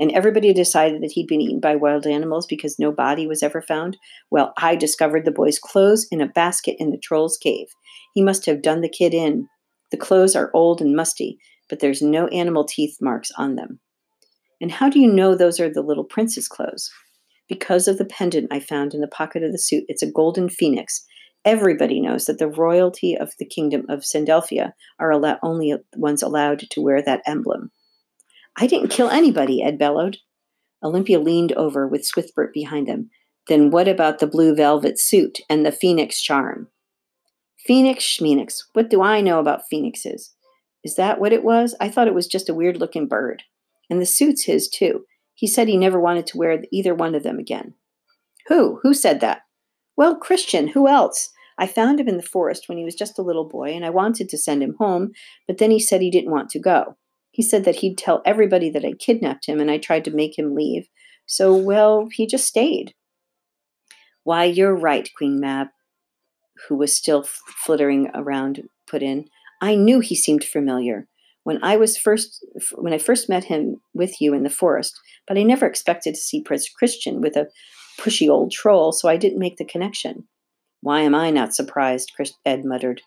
And 0.00 0.10
everybody 0.12 0.52
decided 0.52 1.02
that 1.02 1.12
he'd 1.12 1.26
been 1.28 1.40
eaten 1.40 1.60
by 1.60 1.76
wild 1.76 2.06
animals 2.06 2.46
because 2.46 2.78
no 2.78 2.90
body 2.90 3.26
was 3.26 3.42
ever 3.42 3.60
found? 3.60 3.98
Well, 4.30 4.52
I 4.56 4.74
discovered 4.74 5.24
the 5.24 5.30
boy's 5.30 5.58
clothes 5.58 6.06
in 6.10 6.20
a 6.20 6.26
basket 6.26 6.76
in 6.78 6.90
the 6.90 6.98
troll's 6.98 7.36
cave. 7.36 7.68
He 8.14 8.22
must 8.22 8.46
have 8.46 8.62
done 8.62 8.80
the 8.80 8.88
kid 8.88 9.14
in. 9.14 9.46
The 9.90 9.98
clothes 9.98 10.34
are 10.34 10.50
old 10.54 10.80
and 10.80 10.96
musty, 10.96 11.38
but 11.68 11.80
there's 11.80 12.02
no 12.02 12.26
animal 12.28 12.64
teeth 12.64 12.96
marks 13.00 13.30
on 13.36 13.56
them. 13.56 13.78
And 14.60 14.72
how 14.72 14.88
do 14.88 14.98
you 14.98 15.12
know 15.12 15.34
those 15.34 15.60
are 15.60 15.72
the 15.72 15.82
little 15.82 16.04
prince's 16.04 16.48
clothes? 16.48 16.90
Because 17.48 17.86
of 17.86 17.98
the 17.98 18.04
pendant 18.04 18.48
I 18.50 18.60
found 18.60 18.94
in 18.94 19.00
the 19.00 19.08
pocket 19.08 19.42
of 19.42 19.52
the 19.52 19.58
suit. 19.58 19.84
It's 19.88 20.02
a 20.02 20.10
golden 20.10 20.48
phoenix, 20.48 21.04
Everybody 21.44 22.00
knows 22.00 22.26
that 22.26 22.38
the 22.38 22.48
royalty 22.48 23.16
of 23.16 23.32
the 23.38 23.46
kingdom 23.46 23.86
of 23.88 24.00
Zandelphia 24.00 24.72
are 24.98 25.12
allo- 25.12 25.38
only 25.42 25.74
ones 25.96 26.22
allowed 26.22 26.60
to 26.70 26.82
wear 26.82 27.00
that 27.02 27.22
emblem. 27.26 27.70
I 28.56 28.66
didn't 28.66 28.88
kill 28.88 29.08
anybody, 29.10 29.62
Ed 29.62 29.78
bellowed. 29.78 30.18
Olympia 30.82 31.18
leaned 31.18 31.52
over 31.52 31.86
with 31.86 32.08
Swithbert 32.08 32.52
behind 32.52 32.86
them. 32.86 33.10
Then 33.48 33.70
what 33.70 33.88
about 33.88 34.18
the 34.18 34.26
blue 34.26 34.54
velvet 34.54 34.98
suit 34.98 35.40
and 35.48 35.64
the 35.64 35.72
phoenix 35.72 36.20
charm? 36.20 36.68
Phoenix 37.58 38.04
schmeenix. 38.04 38.64
What 38.72 38.90
do 38.90 39.02
I 39.02 39.20
know 39.20 39.38
about 39.38 39.68
phoenixes? 39.68 40.34
Is 40.82 40.94
that 40.96 41.20
what 41.20 41.32
it 41.32 41.44
was? 41.44 41.74
I 41.80 41.88
thought 41.88 42.08
it 42.08 42.14
was 42.14 42.26
just 42.26 42.48
a 42.48 42.54
weird 42.54 42.78
looking 42.78 43.06
bird. 43.06 43.42
And 43.90 44.00
the 44.00 44.06
suit's 44.06 44.44
his, 44.44 44.68
too. 44.68 45.04
He 45.34 45.46
said 45.46 45.68
he 45.68 45.76
never 45.76 46.00
wanted 46.00 46.26
to 46.28 46.38
wear 46.38 46.62
either 46.70 46.94
one 46.94 47.14
of 47.14 47.22
them 47.22 47.38
again. 47.38 47.74
Who? 48.48 48.80
Who 48.82 48.94
said 48.94 49.20
that? 49.20 49.42
Well, 49.96 50.16
Christian, 50.16 50.68
who 50.68 50.88
else? 50.88 51.30
I 51.58 51.66
found 51.66 52.00
him 52.00 52.08
in 52.08 52.16
the 52.16 52.22
forest 52.22 52.68
when 52.68 52.78
he 52.78 52.84
was 52.84 52.94
just 52.94 53.18
a 53.18 53.22
little 53.22 53.46
boy, 53.46 53.74
and 53.74 53.84
I 53.84 53.90
wanted 53.90 54.30
to 54.30 54.38
send 54.38 54.62
him 54.62 54.76
home, 54.78 55.12
but 55.46 55.58
then 55.58 55.70
he 55.70 55.78
said 55.78 56.00
he 56.00 56.10
didn't 56.10 56.30
want 56.30 56.48
to 56.50 56.58
go. 56.58 56.96
He 57.30 57.42
said 57.42 57.64
that 57.64 57.76
he'd 57.76 57.96
tell 57.96 58.22
everybody 58.24 58.70
that 58.70 58.84
I 58.84 58.92
kidnapped 58.92 59.46
him, 59.46 59.60
and 59.60 59.70
I 59.70 59.78
tried 59.78 60.04
to 60.06 60.10
make 60.10 60.38
him 60.38 60.54
leave. 60.54 60.88
So, 61.26 61.54
well, 61.54 62.08
he 62.10 62.26
just 62.26 62.46
stayed. 62.46 62.94
Why, 64.24 64.44
you're 64.44 64.74
right, 64.74 65.08
Queen 65.16 65.40
Mab, 65.40 65.68
who 66.68 66.76
was 66.76 66.92
still 66.92 67.22
flittering 67.22 68.10
around, 68.14 68.62
put 68.86 69.02
in. 69.02 69.28
I 69.60 69.74
knew 69.74 70.00
he 70.00 70.14
seemed 70.14 70.44
familiar 70.44 71.06
when 71.44 71.62
I 71.62 71.76
was 71.76 71.96
first 71.96 72.44
when 72.74 72.92
I 72.92 72.98
first 72.98 73.28
met 73.28 73.44
him 73.44 73.76
with 73.94 74.20
you 74.20 74.34
in 74.34 74.42
the 74.42 74.50
forest, 74.50 74.98
but 75.26 75.38
I 75.38 75.42
never 75.42 75.66
expected 75.66 76.14
to 76.14 76.20
see 76.20 76.42
Prince 76.42 76.68
Christian 76.68 77.20
with 77.20 77.36
a 77.36 77.48
pushy 77.98 78.28
old 78.28 78.52
troll, 78.52 78.92
so 78.92 79.08
I 79.08 79.16
didn't 79.16 79.38
make 79.38 79.56
the 79.56 79.64
connection. 79.64 80.28
Why 80.80 81.00
am 81.00 81.14
I 81.14 81.30
not 81.30 81.54
surprised? 81.54 82.12
Chris 82.14 82.32
Ed 82.44 82.64
muttered. 82.64 83.02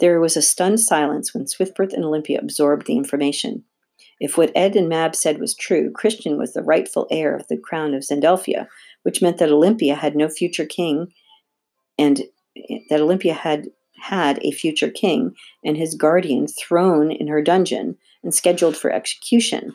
There 0.00 0.20
was 0.20 0.36
a 0.36 0.42
stunned 0.42 0.80
silence 0.80 1.32
when 1.32 1.44
Swithbert 1.44 1.92
and 1.92 2.04
Olympia 2.04 2.38
absorbed 2.40 2.86
the 2.86 2.96
information. 2.96 3.64
If 4.20 4.36
what 4.36 4.52
Ed 4.54 4.76
and 4.76 4.88
Mab 4.88 5.14
said 5.14 5.38
was 5.38 5.54
true, 5.54 5.90
Christian 5.90 6.38
was 6.38 6.52
the 6.52 6.62
rightful 6.62 7.06
heir 7.10 7.34
of 7.34 7.46
the 7.48 7.56
crown 7.56 7.94
of 7.94 8.02
Zandelphia, 8.02 8.68
which 9.02 9.22
meant 9.22 9.38
that 9.38 9.50
Olympia 9.50 9.94
had 9.94 10.16
no 10.16 10.28
future 10.28 10.66
king, 10.66 11.12
and 11.98 12.22
eh, 12.56 12.78
that 12.90 13.00
Olympia 13.00 13.34
had 13.34 13.68
had 14.00 14.38
a 14.42 14.50
future 14.50 14.90
king 14.90 15.34
and 15.64 15.76
his 15.76 15.94
guardian 15.94 16.46
thrown 16.46 17.10
in 17.10 17.28
her 17.28 17.40
dungeon 17.40 17.96
and 18.22 18.34
scheduled 18.34 18.76
for 18.76 18.90
execution. 18.90 19.72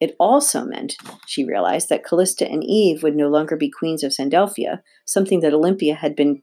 It 0.00 0.16
also 0.18 0.64
meant, 0.64 0.96
she 1.26 1.44
realized, 1.44 1.88
that 1.88 2.04
Callista 2.04 2.48
and 2.48 2.62
Eve 2.64 3.02
would 3.02 3.16
no 3.16 3.28
longer 3.28 3.56
be 3.56 3.70
queens 3.70 4.04
of 4.04 4.12
Zandelphia, 4.12 4.80
something 5.04 5.40
that 5.40 5.54
Olympia 5.54 5.94
had 5.94 6.14
been 6.14 6.40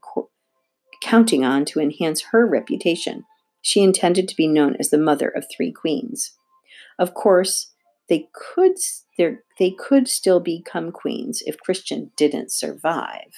counting 1.06 1.46
on 1.46 1.64
to 1.66 1.80
enhance 1.80 2.24
her 2.32 2.48
reputation. 2.48 3.26
She 3.62 3.84
intended 3.84 4.28
to 4.28 4.36
be 4.36 4.48
known 4.48 4.76
as 4.80 4.90
the 4.90 4.98
mother 4.98 5.30
of 5.30 5.46
three 5.56 5.72
queens. 5.72 6.32
Of 6.98 7.14
course, 7.14 7.72
they 8.10 8.28
could 8.34 8.78
they 9.60 9.72
could 9.72 10.08
still 10.08 10.40
become 10.40 10.92
queens 10.92 11.44
if 11.46 11.60
Christian 11.60 12.12
didn't 12.18 12.52
survive. 12.52 13.34